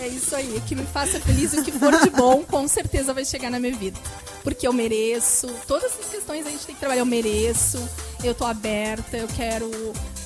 [0.00, 3.12] É isso aí, que me faça feliz e o que for de bom, com certeza
[3.12, 3.98] vai chegar na minha vida.
[4.46, 7.00] Porque eu mereço, todas essas questões a gente tem que trabalhar.
[7.00, 7.82] Eu mereço,
[8.22, 9.68] eu tô aberta, eu quero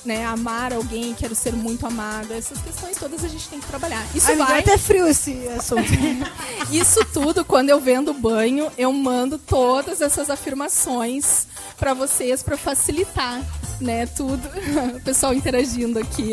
[0.04, 2.34] né, amar alguém, quero ser muito amada.
[2.34, 4.04] Essas questões todas a gente tem que trabalhar.
[4.14, 4.60] Isso vai.
[4.60, 5.88] até frio esse assunto.
[6.70, 11.46] Isso tudo, quando eu vendo banho, eu mando todas essas afirmações
[11.78, 13.42] pra vocês pra facilitar,
[13.80, 14.40] né, tudo.
[14.96, 16.32] O pessoal interagindo aqui.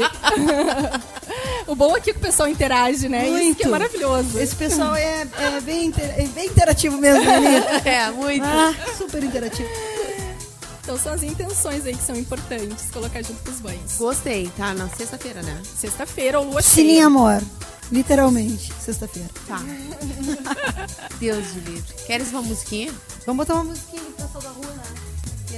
[1.67, 3.27] o bom aqui é que o pessoal interage, né?
[3.27, 3.69] Isso que é Muito.
[3.69, 4.37] maravilhoso.
[4.39, 7.81] Esse pessoal é, é bem, inter- é bem interativo mesmo, né?
[7.85, 8.43] É, muito.
[8.45, 9.69] Ah, super interativo.
[10.83, 13.97] Então são as intenções aí que são importantes colocar junto com os banhos.
[13.97, 14.73] Gostei, tá?
[14.73, 15.61] Na sexta-feira, né?
[15.77, 17.05] Sexta-feira ou lua cheia.
[17.07, 17.41] amor.
[17.91, 19.29] Literalmente, sexta-feira.
[19.47, 19.59] Tá.
[21.19, 21.93] Deus de livre.
[22.05, 22.93] Queres uma musiquinha?
[23.25, 24.83] Vamos botar uma musiquinha pro pessoal da rua, né?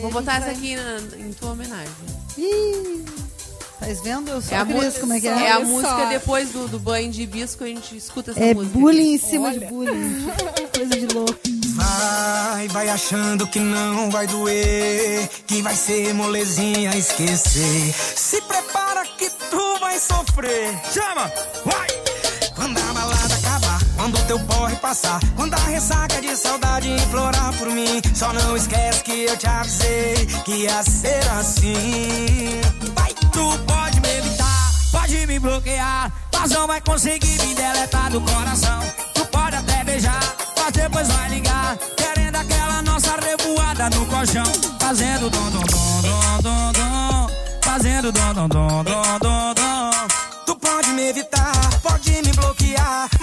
[0.02, 1.92] Vou a botar essa aqui na- em tua homenagem.
[2.38, 3.04] Ih,
[3.80, 4.30] tá vendo?
[4.32, 5.52] Eu só É a, Cris, mu- como é que é é?
[5.52, 6.10] a Olha música só.
[6.10, 8.78] depois do, do banho de hibisco, a gente escuta essa É música.
[8.80, 10.28] bullying em cima de bullying.
[10.76, 11.40] Coisa de louco.
[11.76, 17.94] Vai, vai achando que não vai doer, que vai ser molezinha esquecer.
[17.94, 20.78] Se prepara que tu vai sofrer.
[20.94, 21.32] Chama,
[21.66, 21.88] vai!
[22.56, 23.19] Quando a balada
[24.12, 29.04] quando teu porre passar, quando a ressaca de saudade implorar por mim, só não esquece
[29.04, 32.62] que eu te avisei que ia ser assim.
[32.96, 38.22] Vai, tu pode me evitar, pode me bloquear, mas não vai conseguir me deletar do
[38.22, 38.80] coração.
[39.14, 45.30] Tu pode até beijar, mas depois vai ligar, querendo aquela nossa revoada no colchão, fazendo
[45.30, 47.30] dom dom dom dom dom dom,
[47.64, 49.92] fazendo dom dom dom dom dom dom.
[50.48, 51.52] Tu pode me evitar,
[51.84, 52.29] pode me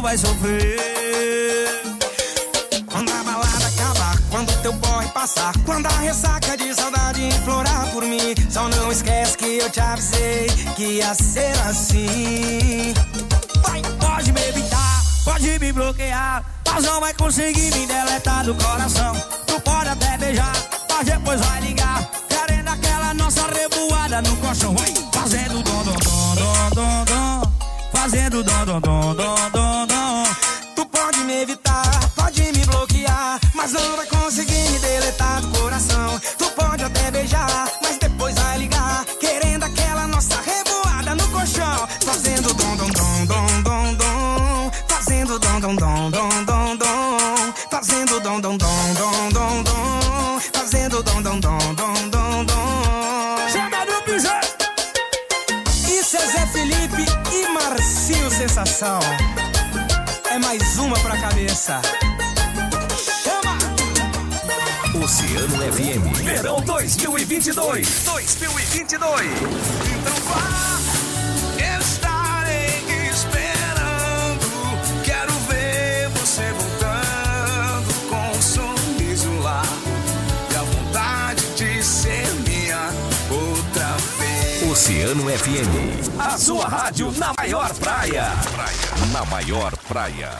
[0.00, 0.78] vai sofrer.
[2.90, 8.04] Quando a balada acabar, quando teu boy passar Quando a ressaca de saudade implorar por
[8.04, 12.94] mim Só não esquece que eu te avisei que ia ser assim.
[13.62, 19.14] Vai, pode me evitar, pode me bloquear Mas não vai conseguir me deletar do coração.
[19.46, 20.52] Tu pode até beijar,
[20.90, 24.74] mas depois vai ligar Querendo aquela nossa revoada no colchão.
[24.74, 27.52] Vai, fazendo dom, dom, dom, dom, dom,
[27.92, 29.67] Fazendo dom, dom, dom, dom
[58.78, 59.00] Sensação.
[60.30, 61.82] É mais uma pra cabeça.
[63.24, 63.58] Chama!
[65.04, 66.16] Oceano FM.
[66.22, 68.04] Verão 2022.
[68.04, 69.26] 2022.
[69.32, 70.97] Então vá.
[84.88, 86.18] Oceano FM.
[86.18, 88.24] A sua rádio na maior praia.
[89.12, 90.30] Na maior praia.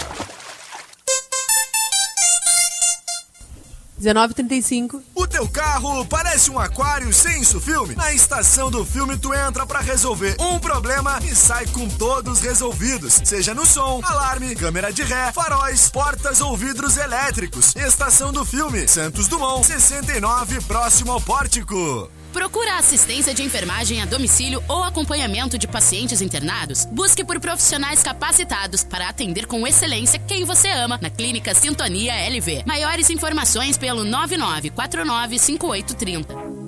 [4.01, 5.03] 19h35.
[5.15, 7.95] O teu carro parece um aquário sem isso filme?
[7.95, 13.21] Na estação do filme tu entra pra resolver um problema e sai com todos resolvidos.
[13.23, 17.77] Seja no som, alarme, câmera de ré, faróis, portas ou vidros elétricos.
[17.77, 22.11] Estação do filme, Santos Dumont, 69, próximo ao pórtico.
[22.33, 26.85] Procura assistência de enfermagem a domicílio ou acompanhamento de pacientes internados?
[26.87, 32.65] Busque por profissionais capacitados para atender com excelência quem você ama na Clínica Sintonia LV.
[32.67, 36.59] Maiores informações pelo 99495830.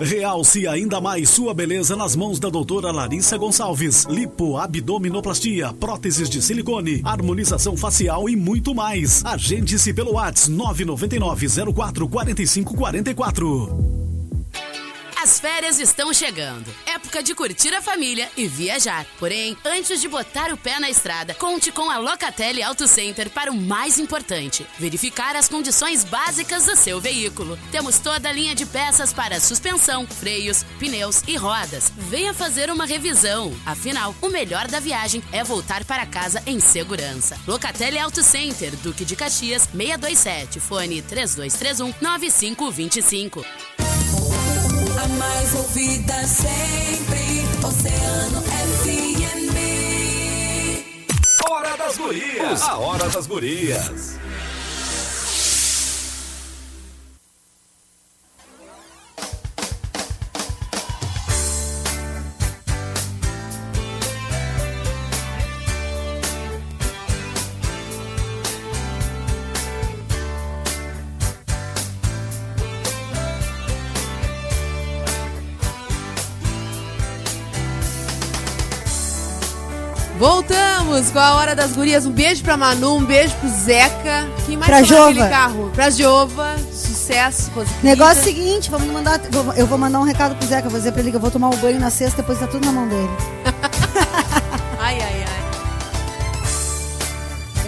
[0.00, 4.04] Realce ainda mais sua beleza nas mãos da doutora Larissa Gonçalves.
[4.06, 9.24] Lipo, abdominoplastia, próteses de silicone, harmonização facial e muito mais.
[9.24, 14.13] Agende-se pelo WhatsApp 999 04 45 44.
[15.24, 16.70] As férias estão chegando.
[16.84, 19.06] Época de curtir a família e viajar.
[19.18, 23.50] Porém, antes de botar o pé na estrada, conte com a Locatelli Auto Center para
[23.50, 27.58] o mais importante: verificar as condições básicas do seu veículo.
[27.72, 31.90] Temos toda a linha de peças para suspensão, freios, pneus e rodas.
[31.96, 33.50] Venha fazer uma revisão.
[33.64, 37.40] Afinal, o melhor da viagem é voltar para casa em segurança.
[37.46, 43.73] Locatelli Auto Center, Duque de Caxias, 627, fone 3231 9525.
[45.04, 49.52] A mais ouvida sempre, Oceano FM.
[51.46, 52.62] Hora das gurias.
[52.62, 54.18] A hora das gurias.
[81.14, 82.04] Com a Hora das Gurias.
[82.06, 84.26] Um beijo pra Manu, um beijo pro Zeca.
[84.46, 85.28] Quem mais Pra Jova.
[85.28, 85.70] carro?
[85.72, 86.56] Pra Jova.
[86.72, 88.42] Sucesso, coisa Negócio querida.
[88.42, 89.20] seguinte, vamos mandar,
[89.56, 91.50] eu vou mandar um recado pro Zeca, vou dizer pra ele que eu vou tomar
[91.50, 93.08] o banho na sexta, depois tá tudo na mão dele.
[94.80, 95.44] Ai, ai, ai.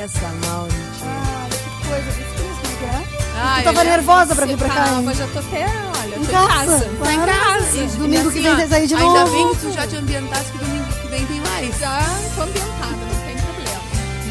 [0.05, 1.05] Essa mal, gente.
[1.05, 3.05] Ah, que coisa, difícil, né?
[3.39, 6.33] Ai, Tu tava nervosa pra vir pra cá, Calma, já tô até, olha, Em tô
[6.33, 6.91] casa, em casa.
[7.05, 7.77] tá em casa.
[7.79, 9.33] E Domingo que assim, vem ó, tem sair de Ainda novo.
[9.33, 11.79] bem que tu já te ambientasse que domingo que vem tem mais.
[11.79, 12.01] Já
[12.35, 12.66] tô ambientada.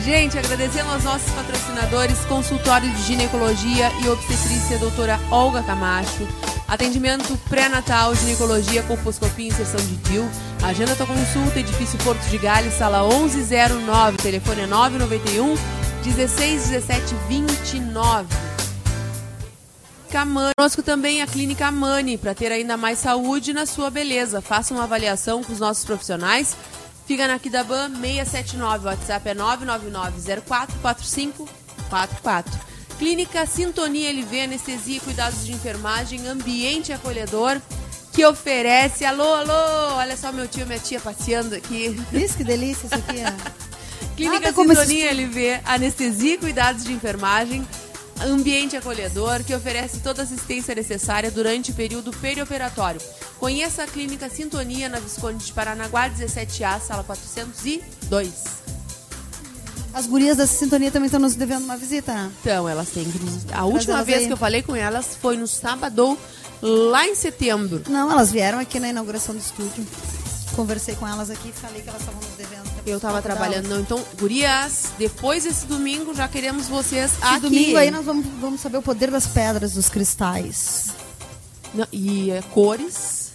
[0.05, 6.27] Gente, agradecendo aos nossos patrocinadores, consultório de ginecologia e obstetrícia doutora Olga Camacho,
[6.67, 10.29] atendimento pré-natal, ginecologia, colposcopia e inserção de DIL,
[10.61, 15.55] agenda tua consulta, edifício Porto de Gales, sala 1109, telefone é 991
[16.03, 18.27] 16 17 29.
[20.11, 20.53] Camani.
[20.55, 24.39] Conosco também a Clínica Amani, para ter ainda mais saúde na sua beleza.
[24.39, 26.55] Faça uma avaliação com os nossos profissionais.
[27.05, 31.45] Fica na Kidaban 679, o WhatsApp é 999044544.
[32.97, 37.61] Clínica Sintonia LV, anestesia e cuidados de enfermagem, ambiente acolhedor,
[38.11, 39.05] que oferece.
[39.05, 39.97] Alô, alô!
[39.97, 41.95] Olha só meu tio e minha tia passeando aqui.
[42.13, 43.31] Isso, que delícia isso aqui, ó.
[44.15, 47.67] Clínica Nada Sintonia LV, anestesia e cuidados de enfermagem,
[48.21, 53.01] ambiente acolhedor, que oferece toda a assistência necessária durante o período perioperatório.
[53.39, 58.65] Conheça a Clínica Sintonia na Visconde de Paranaguá, 17A, sala 402.
[59.93, 62.29] As gurias da sintonia também estão nos devendo uma visita?
[62.41, 63.45] Então, elas têm que nos...
[63.53, 64.27] A última vez aí.
[64.27, 66.17] que eu falei com elas foi no sábado,
[66.61, 67.81] lá em setembro.
[67.87, 69.85] Não, elas vieram aqui na inauguração do estúdio.
[70.55, 72.65] Conversei com elas aqui e falei que elas estavam nos devendo.
[72.85, 73.79] Eu tava trabalhando, não.
[73.79, 77.39] Então, gurias, depois desse domingo já queremos vocês Esse aqui.
[77.41, 80.91] domingo aí nós vamos, vamos saber o poder das pedras, dos cristais.
[81.73, 83.31] Não, e é, cores,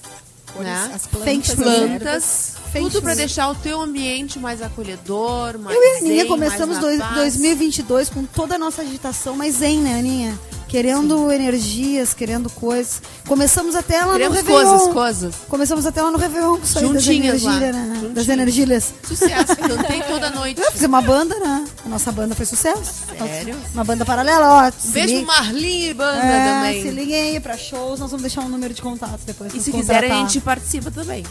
[0.59, 0.93] né?
[0.95, 3.15] as plantas, plantas, tudo shui.
[3.15, 7.17] deixar o teu ambiente mais acolhedor, mais Eu e a Aninha zen, começamos dois, paz.
[7.17, 10.39] 2022 com toda a nossa agitação, mas zen, né, Aninha?
[10.71, 13.03] Querendo energias, querendo coisas.
[13.27, 14.71] Começamos até lá Queremos no Réveillon.
[14.71, 15.35] coisas, coisas.
[15.49, 18.11] Começamos até lá no Réveillon com isso aí das energias, né?
[18.15, 18.95] Das energias.
[19.03, 20.61] Sucesso, cantei toda noite.
[20.63, 21.65] Eu fiz uma banda, né?
[21.85, 23.05] A nossa banda foi sucesso.
[23.19, 23.57] Sério?
[23.75, 24.91] Uma banda paralela, ó.
[24.93, 25.27] beijo
[25.59, 26.83] e banda é, também.
[26.83, 29.53] Se liguem aí pra shows, nós vamos deixar um número de contato depois.
[29.53, 31.27] E se quiser, a gente participa também.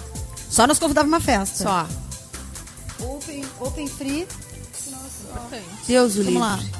[0.49, 1.63] Só nos convidava uma festa.
[1.63, 1.87] Só.
[3.05, 4.27] Open, open free.
[5.87, 6.39] Deus o Vamos livre.
[6.39, 6.78] lá.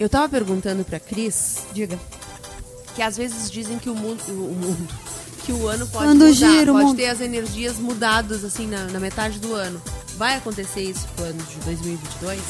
[0.00, 1.98] Eu tava perguntando pra Cris Diga.
[2.96, 4.88] que às vezes dizem que o mundo, o o mundo
[5.44, 6.96] que o ano pode Quando mudar, gira o pode mundo.
[6.96, 9.80] ter as energias mudadas assim na, na metade do ano.
[10.16, 12.40] Vai acontecer isso pro ano de 2022?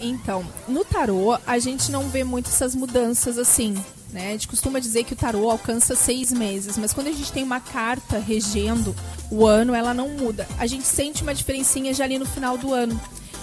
[0.00, 3.74] Então, no tarô, a gente não vê muito essas mudanças assim.
[4.10, 4.28] Né?
[4.28, 7.42] A gente costuma dizer que o tarô alcança seis meses, mas quando a gente tem
[7.42, 8.94] uma carta regendo
[9.30, 10.46] o ano, ela não muda.
[10.58, 13.00] A gente sente uma diferencinha já ali no final do ano.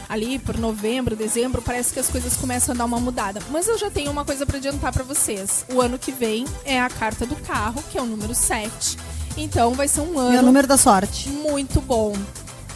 [0.09, 3.39] Ali por novembro, dezembro, parece que as coisas começam a dar uma mudada.
[3.51, 5.63] Mas eu já tenho uma coisa para adiantar para vocês.
[5.71, 8.97] O ano que vem é a carta do carro, que é o número 7.
[9.37, 11.29] Então vai ser um ano É o número da sorte.
[11.29, 12.13] muito bom.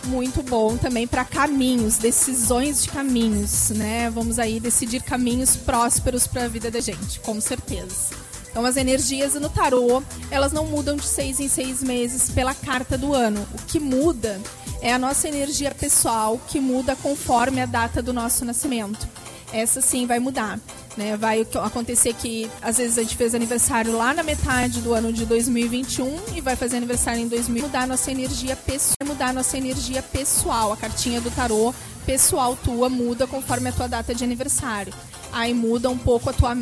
[0.05, 4.09] Muito bom também para caminhos, decisões de caminhos, né?
[4.09, 8.22] Vamos aí decidir caminhos prósperos para a vida da gente, com certeza.
[8.54, 12.95] Então as energias no tarô, elas não mudam de seis em seis meses pela carta
[12.95, 13.43] do ano.
[13.51, 14.39] O que muda
[14.80, 19.08] é a nossa energia pessoal, que muda conforme a data do nosso nascimento.
[19.51, 20.60] Essa sim vai mudar.
[20.95, 21.18] Né?
[21.18, 25.26] Vai acontecer que às vezes a gente fez aniversário lá na metade do ano de
[25.26, 27.64] 2021 e vai fazer aniversário em 2000.
[27.64, 30.72] Mudar nossa energia pessoal, mudar nossa energia pessoal.
[30.72, 31.74] A cartinha do tarô
[32.06, 34.93] pessoal tua muda conforme a tua data de aniversário.
[35.32, 36.56] Aí muda um pouco a tua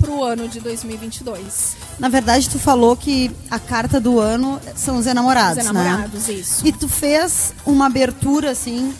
[0.00, 1.76] lição pro ano de 2022.
[1.98, 6.34] Na verdade, tu falou que a carta do ano são os enamorados, Os enamorados, né?
[6.34, 6.66] isso.
[6.66, 8.92] E tu fez uma abertura, assim,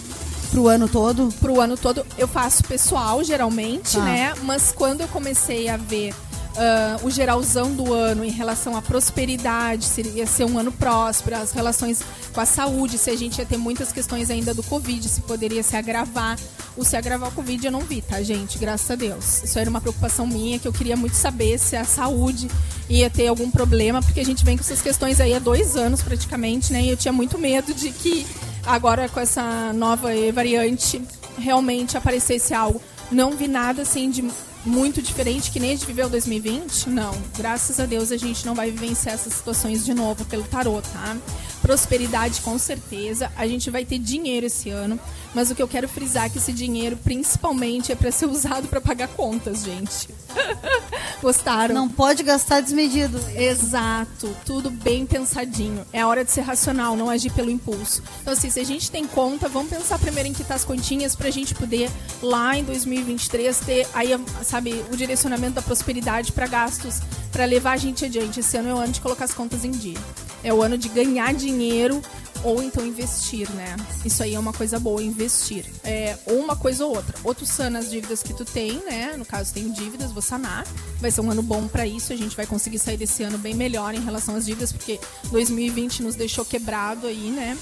[0.51, 1.33] pro ano todo?
[1.41, 2.05] pro ano todo.
[2.19, 4.05] Eu faço pessoal, geralmente, Tá.
[4.05, 4.35] né?
[4.43, 6.15] Mas quando eu comecei a ver
[6.57, 11.37] ah, o geralzão do ano em relação à prosperidade, se ia ser um ano próspero,
[11.37, 12.01] as relações
[12.35, 15.63] com a saúde, se a gente ia ter muitas questões ainda do Covid, se poderia
[15.63, 16.37] se agravar.
[16.81, 18.57] O se agravar o Covid eu não vi, tá, gente?
[18.57, 19.45] Graças a Deus.
[19.45, 22.49] Isso era uma preocupação minha, que eu queria muito saber se a saúde
[22.89, 26.01] ia ter algum problema, porque a gente vem com essas questões aí há dois anos
[26.01, 26.83] praticamente, né?
[26.83, 28.27] E eu tinha muito medo de que
[28.65, 31.03] agora com essa nova variante
[31.37, 32.81] realmente aparecesse algo.
[33.13, 34.25] Não vi nada assim de
[34.65, 36.89] muito diferente que nem a gente viveu 2020.
[36.89, 40.81] Não, graças a Deus a gente não vai vivenciar essas situações de novo pelo tarô,
[40.81, 41.17] tá?
[41.63, 44.99] Prosperidade com certeza, a gente vai ter dinheiro esse ano,
[45.35, 48.69] mas o que eu quero frisar é que esse dinheiro principalmente é para ser usado
[48.69, 50.09] para pagar contas, gente.
[51.23, 51.75] Gostaram?
[51.75, 53.21] Não pode gastar desmedido.
[53.35, 55.85] Exato, tudo bem pensadinho.
[55.93, 58.03] É a hora de ser racional, não agir pelo impulso.
[58.21, 61.31] Então, assim, se a gente tem conta, vamos pensar primeiro em quitar as continhas pra
[61.31, 61.91] gente poder,
[62.23, 64.11] lá em 2023, ter aí,
[64.43, 67.01] sabe, o direcionamento da prosperidade pra gastos,
[67.31, 68.41] pra levar a gente adiante.
[68.41, 69.99] Esse ano é o ano de colocar as contas em dia.
[70.43, 72.01] É o ano de ganhar dinheiro
[72.43, 73.77] ou então investir, né?
[74.05, 75.65] Isso aí é uma coisa boa, investir.
[75.85, 77.15] É, ou uma coisa ou outra.
[77.23, 79.15] Ou tu sana as dívidas que tu tem, né?
[79.17, 80.67] No caso, tenho dívidas, vou sanar.
[80.99, 82.13] Vai ser um ano bom pra isso.
[82.13, 84.99] A gente vai conseguir sair desse ano bem melhor em relação às dívidas, porque
[85.31, 87.57] 2020 nos deixou quebrado aí, né?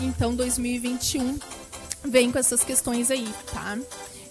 [0.00, 1.38] Então, 2021
[2.04, 3.76] vem com essas questões aí, tá?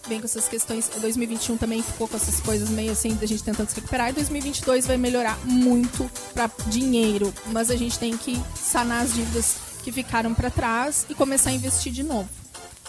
[0.08, 0.90] Vem com essas questões.
[1.02, 4.10] 2021 também ficou com essas coisas meio assim, da gente tentando se recuperar.
[4.10, 7.34] E 2022 vai melhorar muito pra dinheiro.
[7.48, 11.54] Mas a gente tem que sanar as dívidas que ficaram pra trás e começar a
[11.54, 12.30] investir de novo.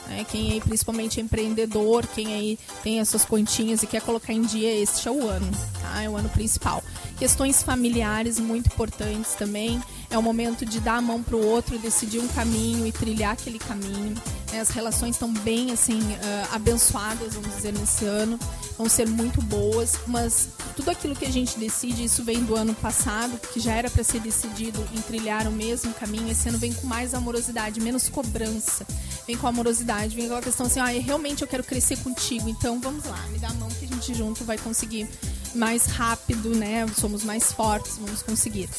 [0.07, 0.25] né?
[0.31, 4.43] Quem aí, principalmente é empreendedor, quem aí tem as suas continhas e quer colocar em
[4.43, 6.03] dia, este é o ano, tá?
[6.03, 6.83] É o ano principal.
[7.19, 9.81] Questões familiares muito importantes também.
[10.11, 13.59] É o momento de dar a mão pro outro, decidir um caminho e trilhar aquele
[13.59, 14.15] caminho.
[14.51, 14.61] né?
[14.61, 18.39] As relações estão bem, assim, ah, abençoadas, vamos dizer, nesse ano.
[18.79, 22.75] Vão ser muito boas, mas tudo aquilo que a gente decide, isso vem do ano
[22.75, 26.31] passado, que já era para ser decidido em trilhar o mesmo caminho.
[26.31, 28.87] Esse ano vem com mais amorosidade, menos cobrança.
[29.27, 32.81] Vem com amorosidade, vem com a questão assim, ah, realmente eu quero crescer contigo, então
[32.81, 35.07] vamos lá, me dá a mão que a gente junto vai conseguir
[35.55, 36.87] mais rápido, né?
[36.97, 38.71] Somos mais fortes, vamos conseguir.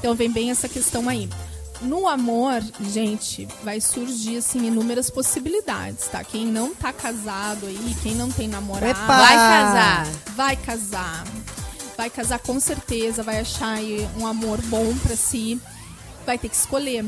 [0.00, 1.28] Então vem bem essa questão aí.
[1.82, 6.24] No amor, gente, vai surgir assim inúmeras possibilidades, tá?
[6.24, 9.06] Quem não tá casado aí, quem não tem namorado, Epa!
[9.06, 10.06] Vai casar.
[10.34, 11.24] vai casar.
[11.96, 15.60] Vai casar com certeza, vai achar aí um amor bom pra si.
[16.26, 17.04] Vai ter que escolher.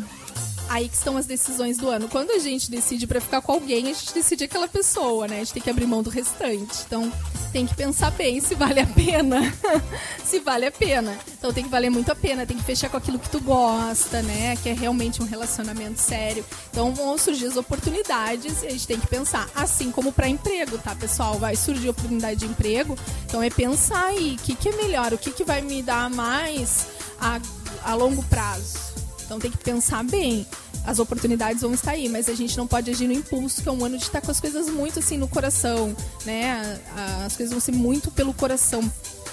[0.68, 2.08] Aí que estão as decisões do ano.
[2.08, 5.36] Quando a gente decide pra ficar com alguém, a gente decide aquela pessoa, né?
[5.36, 6.82] A gente tem que abrir mão do restante.
[6.86, 7.12] Então,
[7.52, 9.52] tem que pensar bem se vale a pena.
[10.24, 11.16] se vale a pena.
[11.38, 12.46] Então, tem que valer muito a pena.
[12.46, 14.56] Tem que fechar com aquilo que tu gosta, né?
[14.56, 16.44] Que é realmente um relacionamento sério.
[16.70, 19.50] Então, vão surgir as oportunidades e a gente tem que pensar.
[19.54, 21.38] Assim como pra emprego, tá, pessoal?
[21.38, 22.96] Vai surgir oportunidade de emprego.
[23.26, 26.08] Então, é pensar aí o que, que é melhor, o que, que vai me dar
[26.08, 26.86] mais
[27.20, 27.40] a,
[27.84, 28.91] a longo prazo.
[29.32, 30.46] Então tem que pensar bem.
[30.84, 33.72] As oportunidades vão estar aí, mas a gente não pode agir no impulso, que é
[33.72, 36.78] um ano de estar com as coisas muito assim no coração, né?
[37.24, 38.82] As coisas vão ser muito pelo coração.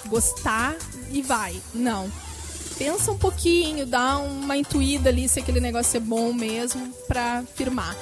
[0.06, 0.78] Gostar
[1.12, 1.60] e vai.
[1.74, 2.10] Não.
[2.78, 7.94] Pensa um pouquinho, dá uma intuída ali se aquele negócio é bom mesmo pra firmar.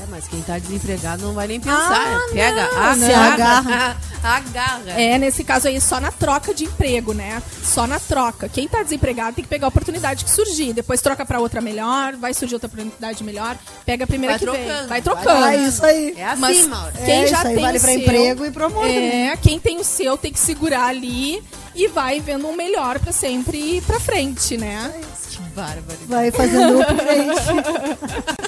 [0.00, 2.16] É, mas quem tá desempregado não vai nem pensar.
[2.16, 3.22] Ah, Pega, não, ah, Se não.
[3.22, 3.96] agarra.
[4.20, 4.90] Agarra.
[5.00, 7.40] É, nesse caso aí, só na troca de emprego, né?
[7.62, 8.48] Só na troca.
[8.48, 10.72] Quem tá desempregado tem que pegar a oportunidade que surgir.
[10.72, 14.44] Depois troca pra outra melhor, vai surgir outra oportunidade melhor, pega a primeira Vai que
[14.44, 14.54] vem.
[14.66, 15.44] trocando, Vai vai trocando.
[15.46, 16.14] É isso aí.
[16.16, 16.92] É assim, Mas Mauro.
[17.04, 19.36] quem É, já isso aí tem vale o pra seu, emprego e pro amor É,
[19.40, 21.40] quem tem o seu tem que segurar ali
[21.72, 24.92] e vai vendo um melhor pra sempre ir pra frente, né?
[25.30, 25.98] Que bárbaro.
[26.08, 28.47] Vai fazendo upgrade.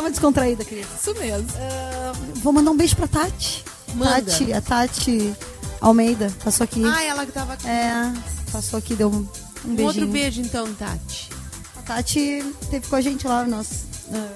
[0.00, 0.88] Uma descontraída, querida.
[0.98, 1.46] Isso mesmo.
[1.56, 3.64] Ah, vou mandar um beijo pra Tati.
[3.94, 4.22] Manda.
[4.22, 5.34] Tati, a Tati
[5.80, 6.82] Almeida passou aqui.
[6.84, 7.66] Ah, ela que tava aqui.
[7.66, 8.12] É,
[8.52, 9.86] passou aqui, deu um, um Um beijinho.
[9.86, 11.30] outro beijo, então, Tati.
[11.76, 14.34] A Tati teve com a gente lá, nós ah,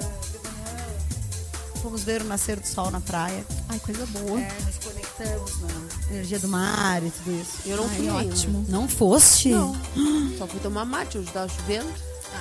[1.82, 3.44] fomos ver o nascer do sol na praia.
[3.68, 4.40] Ai, coisa boa.
[4.40, 7.58] É, nos conectamos na energia do mar e tudo isso.
[7.66, 8.66] Eu não Ai, fui ótimo.
[8.68, 9.50] Não foste?
[9.50, 9.74] Não.
[10.38, 11.92] Só fui tomar mate, hoje tava chovendo.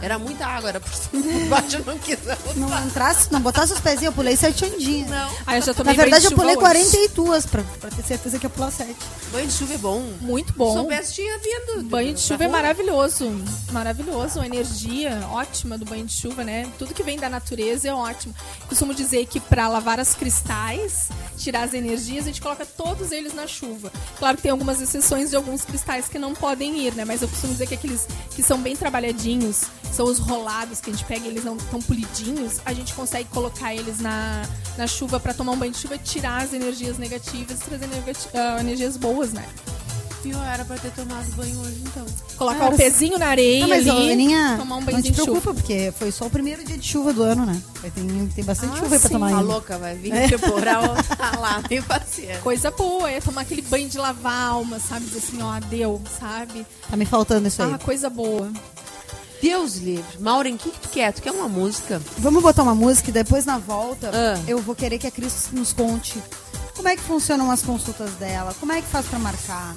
[0.02, 2.18] Era muita água, era por cima por baixo, eu não quis.
[2.56, 5.10] Não entrasse, não botasse os pezinhos, eu pulei sete ondinhas.
[5.10, 5.30] Não.
[5.46, 6.90] Aí eu já Na tomei verdade, banho eu pulei chuva hoje.
[6.90, 8.96] 42 pra, pra ter certeza que ia pular 7.
[9.32, 10.00] Banho de chuva é bom.
[10.22, 10.74] Muito Se bom.
[10.74, 11.84] soubesse, tinha vindo.
[11.84, 13.32] Banho de chuva é maravilhoso.
[13.72, 14.40] Maravilhoso.
[14.40, 16.68] A energia ótima do banho de chuva, né?
[16.78, 18.34] Tudo que vem da natureza é ótimo.
[18.68, 23.34] Costumo dizer que para lavar as cristais, tirar as energias, a gente coloca todos eles
[23.34, 23.92] na chuva.
[24.18, 27.06] Claro que tem algumas exceções de alguns cristais que não podem ir, né?
[27.06, 29.64] Mas eu costumo dizer que aqueles que são bem trabalhadinhos,
[29.94, 33.74] são os rolados que a gente pega, eles não tão polidinhos, a gente consegue colocar
[33.74, 34.42] eles na,
[34.78, 38.30] na chuva para tomar um banho de chuva, tirar as energias negativas e trazer negati-
[38.34, 39.46] ah, energias boas, né?
[40.24, 40.38] Viu?
[40.44, 42.06] Era pra ter tomado banho hoje, então.
[42.38, 45.42] Colocar o pezinho na areia Não, ali, Aninha, tomar um não banhozinho te de chuva.
[45.42, 47.60] preocupa, porque foi só o primeiro dia de chuva do ano, né?
[47.82, 49.14] Vai- Tem, tem bastante Ah, chuva aí pra sim.
[49.16, 49.52] tomar Tá ainda.
[49.52, 50.84] louca, vai vir temporal
[51.18, 52.38] tá lá, nem paciência.
[52.44, 55.06] Coisa boa, é tomar aquele banho de lavar a alma, sabe?
[55.08, 56.68] Dizer assim, ó, deu, sabe?
[56.88, 57.74] Tá me faltando isso aí.
[57.74, 58.52] Ah, coisa boa.
[59.42, 60.20] Deus livre.
[60.20, 61.12] Maureen, o que, que tu quer?
[61.14, 62.02] Tu quer uma música?
[62.18, 64.40] Vamos botar uma música e depois na volta Ah.
[64.48, 66.22] eu vou querer que a Cris nos conte
[66.76, 69.76] como é que funcionam as consultas dela, como é que faz pra marcar,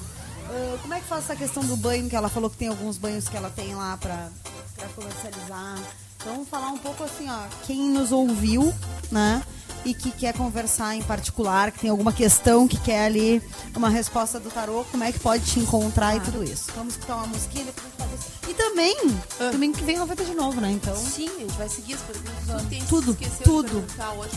[0.49, 2.97] ah, como é que faz essa questão do banho, que ela falou que tem alguns
[2.97, 4.29] banhos que ela tem lá pra,
[4.75, 5.77] pra comercializar.
[6.17, 8.73] Então vamos falar um pouco assim, ó, quem nos ouviu,
[9.11, 9.43] né?
[9.85, 13.41] E que quer conversar em particular, que tem alguma questão que quer ali
[13.75, 16.71] uma resposta do tarô, como é que pode te encontrar e tudo isso.
[16.75, 17.67] Vamos escutar uma musiquinha.
[18.49, 18.97] E também,
[19.51, 20.71] domingo que vem ela vai ter de novo, né?
[20.71, 20.95] Então.
[20.95, 22.89] Sim, a gente vai seguir as perguntas.
[22.89, 23.85] Tudo, tudo,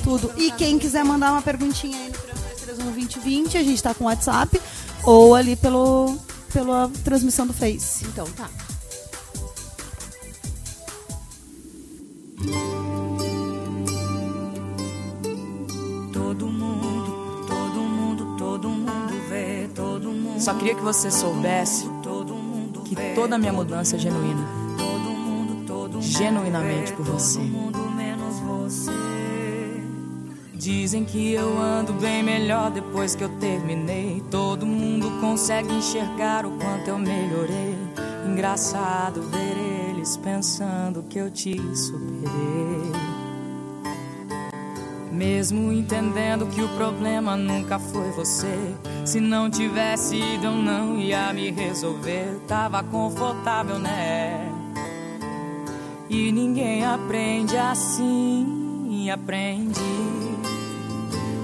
[0.05, 0.33] tudo.
[0.37, 4.61] E quem quiser mandar uma perguntinha aí no 3331 a gente tá com o WhatsApp
[5.03, 6.19] ou ali pelo,
[6.53, 8.05] pela transmissão do Face.
[8.05, 8.49] Então, tá.
[20.39, 21.89] Só queria que você soubesse
[22.85, 24.47] que toda a minha mudança é genuína.
[26.01, 27.41] Genuinamente por você.
[30.55, 34.23] Dizem que eu ando bem melhor depois que eu terminei.
[34.31, 37.77] Todo mundo consegue enxergar o quanto eu melhorei.
[38.27, 39.57] Engraçado ver
[39.89, 42.88] eles pensando que eu te superei.
[45.19, 48.57] Mesmo entendendo que o problema nunca foi você.
[49.05, 52.39] Se não tivesse ido, eu não ia me resolver.
[52.47, 54.49] Tava confortável, né?
[56.09, 59.81] E ninguém aprende assim, aprende.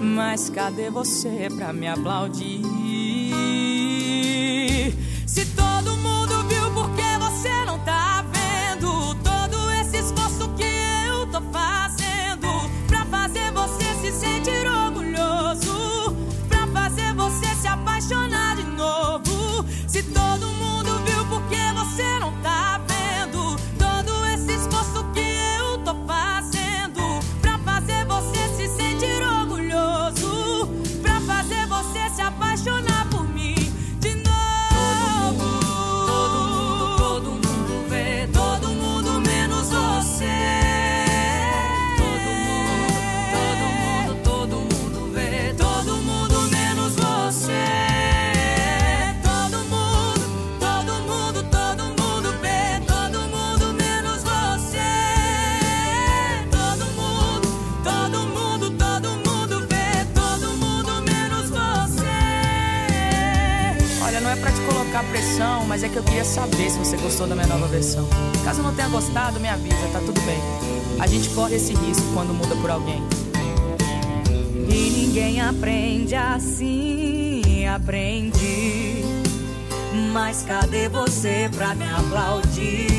[0.01, 2.63] Mas cadê você pra me aplaudir?
[77.85, 79.05] Aprendi.
[80.13, 82.94] Mas cadê você pra me aplaudir?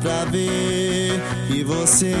[0.00, 2.14] Pra ver que você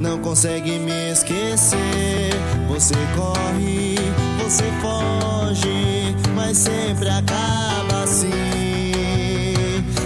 [0.00, 2.30] não consegue me esquecer.
[2.68, 3.96] Você corre,
[4.42, 8.30] você foge, mas sempre acaba assim.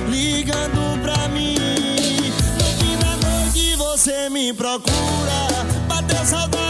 [0.08, 1.56] Ligando pra mim,
[2.58, 5.48] no fim da noite você me procura.
[5.88, 6.69] Bateu saudade,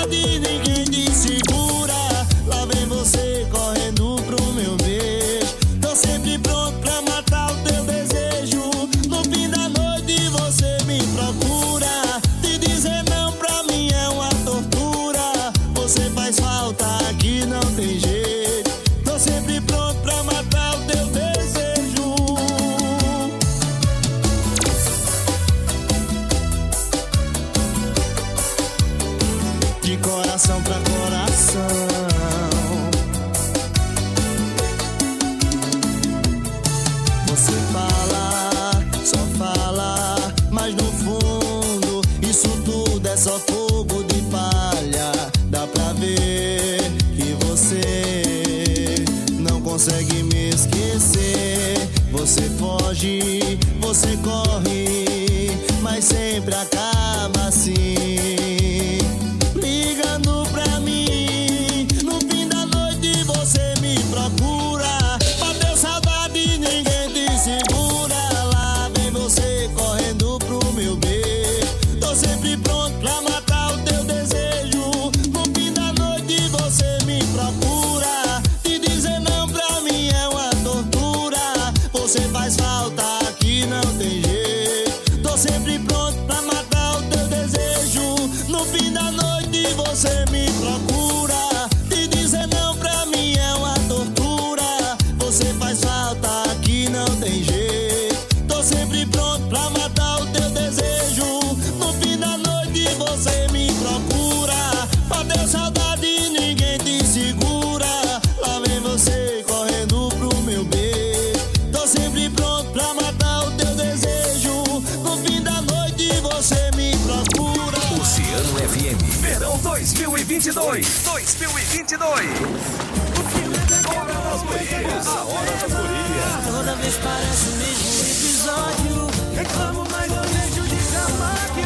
[125.61, 126.47] A Hora das Gurias.
[126.47, 129.07] Toda vez parece o mesmo episódio.
[129.37, 131.61] Reclamo, mas vejo desamar que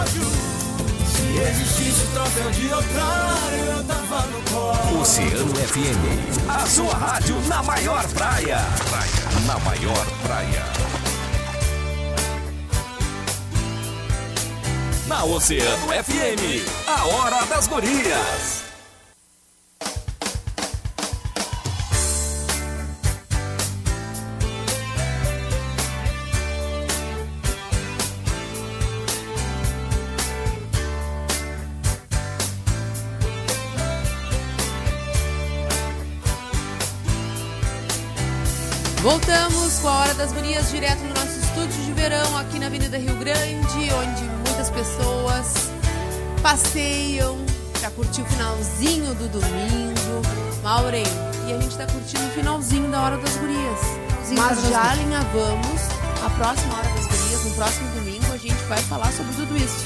[0.00, 0.26] ódio.
[1.06, 5.00] Se existisse troféu de otário, eu tava no colo.
[5.02, 6.48] Oceano FM.
[6.48, 8.58] A sua rádio na maior praia.
[8.88, 9.46] Praia.
[9.46, 10.64] Na maior praia.
[15.06, 16.66] Na Oceano FM.
[16.86, 18.59] A Hora das Gurias.
[39.80, 43.16] Com a Hora das Gurias, direto do nosso estúdio de verão aqui na Avenida Rio
[43.16, 45.70] Grande, onde muitas pessoas
[46.42, 47.38] passeiam
[47.78, 50.22] para curtir o finalzinho do domingo.
[50.62, 51.06] Maureen,
[51.48, 53.80] e a gente tá curtindo o finalzinho da Hora das Gurias.
[54.28, 55.80] Finalzinho Mas das já alinhavamos
[56.24, 59.84] a próxima Hora das Gurias, no próximo domingo, a gente vai falar sobre tudo isso.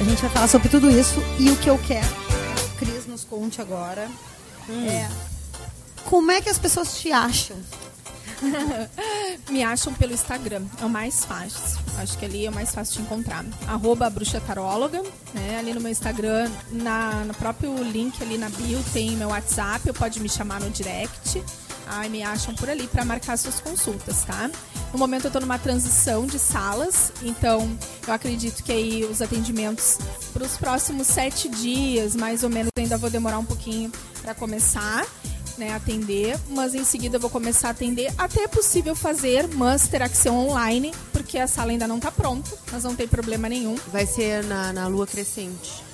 [0.00, 3.06] A gente vai falar sobre tudo isso e o que eu quero que o Cris
[3.06, 4.08] nos conte agora
[4.70, 5.06] é
[6.04, 7.56] como é que as pessoas te acham?
[9.50, 11.78] Me acham pelo Instagram, é o mais fácil.
[11.98, 13.44] Acho que ali é o mais fácil de encontrar.
[13.66, 15.02] Arroba bruxa taróloga,
[15.34, 15.58] né?
[15.58, 20.20] Ali no meu Instagram, na, no próprio link ali na bio tem meu WhatsApp, pode
[20.20, 21.42] me chamar no direct.
[21.86, 24.48] Aí me acham por ali para marcar suas consultas, tá?
[24.92, 27.68] No momento eu tô numa transição de salas, então
[28.06, 29.98] eu acredito que aí os atendimentos
[30.32, 33.90] para os próximos sete dias, mais ou menos, ainda vou demorar um pouquinho
[34.22, 35.04] para começar
[35.60, 38.10] né, atender, mas em seguida eu vou começar a atender.
[38.16, 42.10] Até é possível fazer, mas terá que ser online, porque a sala ainda não está
[42.10, 43.76] pronta, mas não tem problema nenhum.
[43.92, 45.84] Vai ser na, na lua crescente.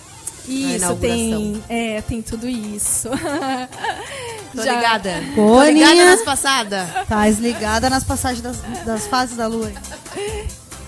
[0.48, 3.08] Isso, tem, é, tem tudo isso.
[4.54, 5.14] Tô Já- ligada.
[5.34, 5.72] Tô Boninha.
[5.72, 6.88] ligada nas passadas.
[7.08, 9.72] Tá ligada nas passagens das, das fases da lua.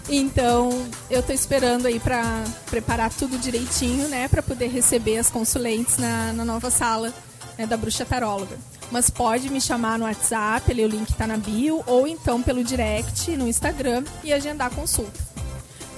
[0.08, 0.70] Então,
[1.10, 6.32] eu tô esperando aí para preparar tudo direitinho, né, para poder receber as consulentes na,
[6.32, 7.12] na nova sala
[7.58, 8.56] né, da bruxa taróloga.
[8.90, 12.64] Mas pode me chamar no WhatsApp, ali o link tá na bio, ou então pelo
[12.64, 15.28] direct no Instagram e agendar a consulta.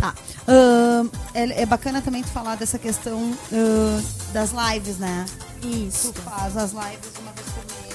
[0.00, 0.14] Tá.
[0.48, 4.00] Ahn, é, é bacana também tu falar dessa questão ah,
[4.32, 5.26] das lives, né?
[5.62, 6.12] Isso.
[6.12, 7.90] Tu faz as lives uma vez por mês.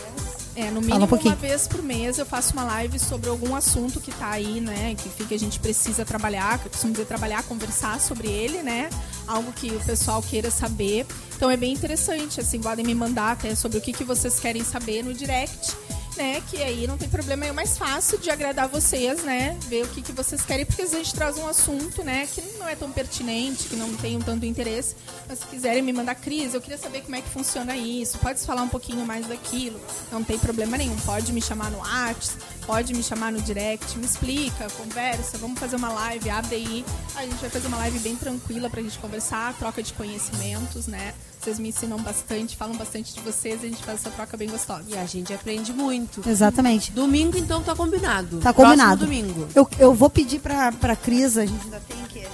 [0.55, 3.99] É, no mínimo um uma vez por mês eu faço uma live sobre algum assunto
[3.99, 4.95] que tá aí, né?
[4.95, 8.89] Que fica, a gente precisa trabalhar, que eu costumo dizer trabalhar, conversar sobre ele, né?
[9.27, 11.07] Algo que o pessoal queira saber.
[11.35, 14.63] Então é bem interessante, assim, podem me mandar até sobre o que, que vocês querem
[14.63, 15.75] saber no direct.
[16.15, 19.57] Né, que aí não tem problema, é mais fácil de agradar vocês, né?
[19.67, 22.25] Ver o que, que vocês querem, porque às vezes a gente traz um assunto, né,
[22.25, 24.95] que não é tão pertinente, que não tem um tanto interesse.
[25.27, 28.17] Mas se quiserem me mandar Cris, eu queria saber como é que funciona isso.
[28.19, 29.79] Pode falar um pouquinho mais daquilo.
[30.09, 30.95] Não tem problema nenhum.
[31.01, 35.75] Pode me chamar no WhatsApp, pode me chamar no direct, me explica, conversa, vamos fazer
[35.75, 36.85] uma live, abre aí.
[37.15, 41.13] A gente vai fazer uma live bem tranquila pra gente conversar, troca de conhecimentos, né?
[41.45, 44.83] Vocês me ensinam bastante, falam bastante de vocês, a gente faz essa troca bem gostosa.
[44.87, 46.27] E a gente aprende muito.
[46.27, 46.91] Exatamente.
[46.91, 48.39] Domingo, então, tá combinado.
[48.39, 49.05] Tá Próximo combinado.
[49.05, 49.47] domingo.
[49.53, 52.27] Eu, eu vou pedir pra, pra Cris, a gente ainda tem que.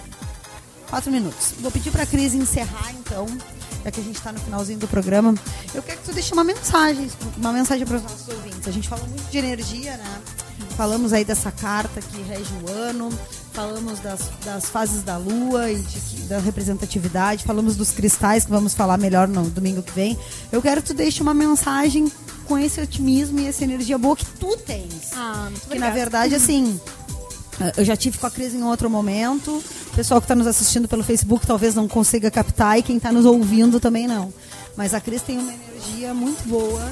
[0.90, 1.54] Quatro minutos.
[1.60, 3.28] Vou pedir pra Cris encerrar, então,
[3.84, 5.36] já que a gente tá no finalzinho do programa.
[5.76, 8.66] Eu quero que tu deixe uma mensagem, uma mensagem para os nossos ouvintes.
[8.66, 10.22] A gente falou muito de energia, né?
[10.76, 13.12] Falamos aí dessa carta que rege o ano,
[13.54, 18.74] falamos das, das fases da lua e de da representatividade, falamos dos cristais, que vamos
[18.74, 20.18] falar melhor no domingo que vem.
[20.52, 22.10] Eu quero que tu deixe uma mensagem
[22.48, 25.12] com esse otimismo e essa energia boa que tu tens.
[25.14, 26.80] Ah, muito Que na verdade, assim,
[27.78, 29.52] eu já tive com a Cris em outro momento.
[29.92, 33.12] O pessoal que está nos assistindo pelo Facebook talvez não consiga captar e quem está
[33.12, 34.34] nos ouvindo também não.
[34.76, 36.90] Mas a Cris tem uma energia muito boa,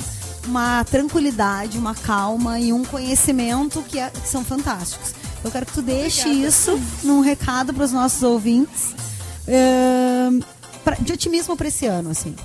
[0.47, 5.13] uma tranquilidade, uma calma e um conhecimento que, é- que são fantásticos.
[5.43, 6.47] Eu quero que tu deixe Obrigada.
[6.47, 8.93] isso num recado para os nossos ouvintes
[9.47, 10.39] ahn,
[10.83, 12.35] pra- de otimismo para esse ano, assim.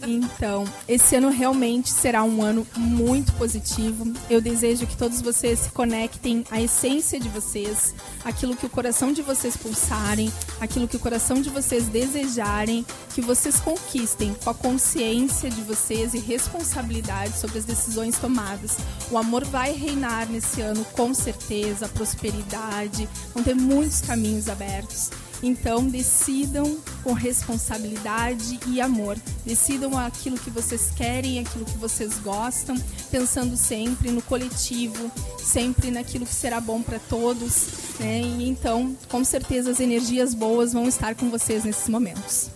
[0.00, 4.12] Então, esse ano realmente será um ano muito positivo.
[4.30, 7.94] Eu desejo que todos vocês se conectem à essência de vocês,
[8.24, 13.20] aquilo que o coração de vocês pulsarem, aquilo que o coração de vocês desejarem, que
[13.20, 18.76] vocês conquistem com a consciência de vocês e responsabilidade sobre as decisões tomadas.
[19.10, 25.10] O amor vai reinar nesse ano com certeza, prosperidade, vão ter muitos caminhos abertos.
[25.42, 29.16] Então, decidam com responsabilidade e amor.
[29.46, 32.76] Decidam aquilo que vocês querem, aquilo que vocês gostam,
[33.10, 37.68] pensando sempre no coletivo, sempre naquilo que será bom para todos.
[38.00, 38.20] Né?
[38.20, 42.50] E então, com certeza, as energias boas vão estar com vocês nesses momentos.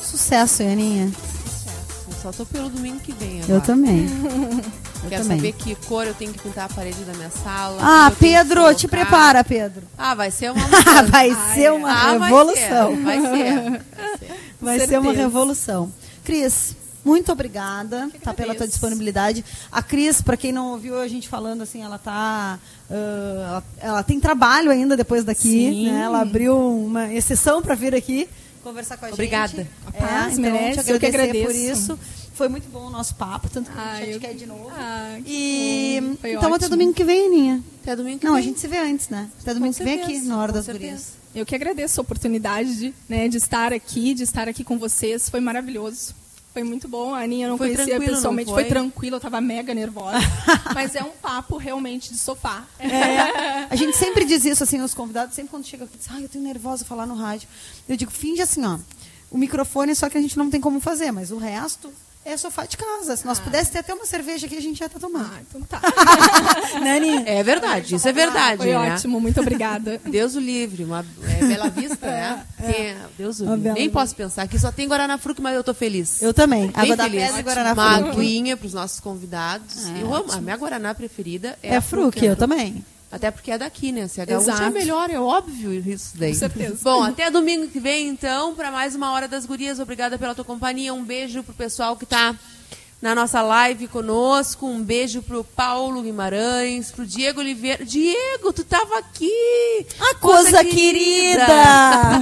[0.00, 1.12] Sucesso, Aninha.
[2.06, 3.52] Eu só tô pelo domingo que vem agora.
[3.52, 4.06] Eu também.
[5.04, 5.36] Eu Quero também.
[5.38, 7.78] saber que cor eu tenho que pintar a parede da minha sala.
[7.80, 9.82] Ah, Pedro, te prepara, Pedro.
[9.98, 10.66] Ah, vai ser uma
[11.10, 12.96] vai Ai, ser uma ah, vai revolução.
[12.96, 13.82] ser, Vai ser.
[14.60, 15.92] Vai ser uma revolução.
[16.24, 16.74] Cris,
[17.04, 19.44] muito obrigada tá, pela tua disponibilidade.
[19.70, 22.58] A Cris, para quem não ouviu a gente falando assim, ela tá.
[22.90, 25.84] ah, ela, ela tem trabalho ainda depois daqui.
[25.84, 26.00] Né?
[26.00, 28.26] Ela abriu uma exceção para vir aqui
[28.64, 29.48] conversar com a Obrigada.
[29.58, 29.68] gente.
[29.84, 31.92] Capaz, então, merece, te eu que agradecer por agradeço.
[31.92, 31.98] isso.
[32.34, 34.68] Foi muito bom o nosso papo, tanto que a Ah, gente quer de novo.
[34.72, 36.16] Ah, E bom.
[36.16, 36.70] Foi então até ótimo.
[36.70, 37.62] domingo que vem, Aninha.
[37.82, 38.44] Até domingo que Não, a vem.
[38.44, 39.30] gente se vê antes, né?
[39.40, 40.86] Até domingo que vem aqui, na hora das certeza.
[40.86, 41.12] gurias.
[41.34, 45.28] Eu que agradeço a oportunidade de, né, de estar aqui, de estar aqui com vocês.
[45.28, 46.14] Foi maravilhoso.
[46.52, 47.12] Foi muito bom.
[47.14, 48.50] A Aninha não Foi conhecia pessoalmente.
[48.50, 48.62] foi?
[48.62, 48.70] Foi?
[48.70, 50.18] tranquilo, eu tava mega nervosa.
[50.74, 52.64] Mas é um papo realmente de sofá.
[52.78, 56.22] É, a gente sempre diz isso, assim, os convidados, sempre quando chega aqui, diz, ai,
[56.24, 57.48] eu tenho nervosa falar no rádio.
[57.88, 58.78] Eu digo, finge assim, ó,
[59.30, 61.92] o microfone só que a gente não tem como fazer, mas o resto
[62.24, 63.16] é sofá de casa.
[63.16, 65.30] Se nós pudéssemos ter até uma cerveja aqui, a gente ia estar tomando.
[65.32, 65.80] Ah, então tá.
[66.80, 67.22] né, Aninha?
[67.26, 68.58] É verdade, isso é verdade.
[68.58, 68.94] Foi né?
[68.94, 70.00] ótimo, muito obrigada.
[70.08, 72.44] Deus o livre, uma é, Bela Vista, né?
[72.60, 73.72] Tem- Deus o Uma livre.
[73.72, 76.22] Nem posso pensar que só tem Guaraná Fruc, mas eu tô feliz.
[76.22, 76.68] Eu também.
[76.68, 77.22] Bem Água da feliz.
[77.22, 78.10] pedra e Guaraná Uma Fruc.
[78.10, 79.86] aguinha pros nossos convidados.
[79.88, 80.32] É, eu amo.
[80.32, 82.84] A minha Guaraná preferida é, É a fruque, é a eu também.
[83.14, 84.08] Até porque é daqui, né?
[84.08, 84.72] Se a gaúcha é Exato.
[84.72, 86.32] melhor, é óbvio isso daí.
[86.32, 86.78] Com certeza.
[86.82, 89.78] Bom, até domingo que vem, então, para mais uma Hora das Gurias.
[89.78, 90.92] Obrigada pela tua companhia.
[90.92, 92.34] Um beijo pro pessoal que tá
[93.00, 94.66] na nossa live conosco.
[94.66, 97.84] Um beijo pro Paulo Guimarães, pro Diego Oliveira.
[97.84, 99.86] Diego, tu tava aqui!
[100.00, 101.46] Ah, coisa querida!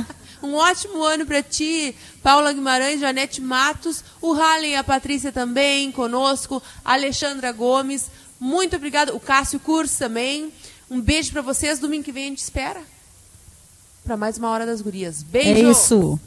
[0.42, 5.92] Um ótimo ano para ti, Paula Guimarães, Janete Matos, o Halen e a Patrícia também
[5.92, 8.10] conosco, a Alexandra Gomes.
[8.40, 9.14] Muito obrigada.
[9.14, 10.52] O Cássio Curso também.
[10.92, 11.78] Um beijo para vocês.
[11.78, 12.82] Domingo que vem a gente espera
[14.04, 15.22] para mais uma Hora das Gurias.
[15.22, 15.66] Beijo!
[15.66, 16.20] É isso.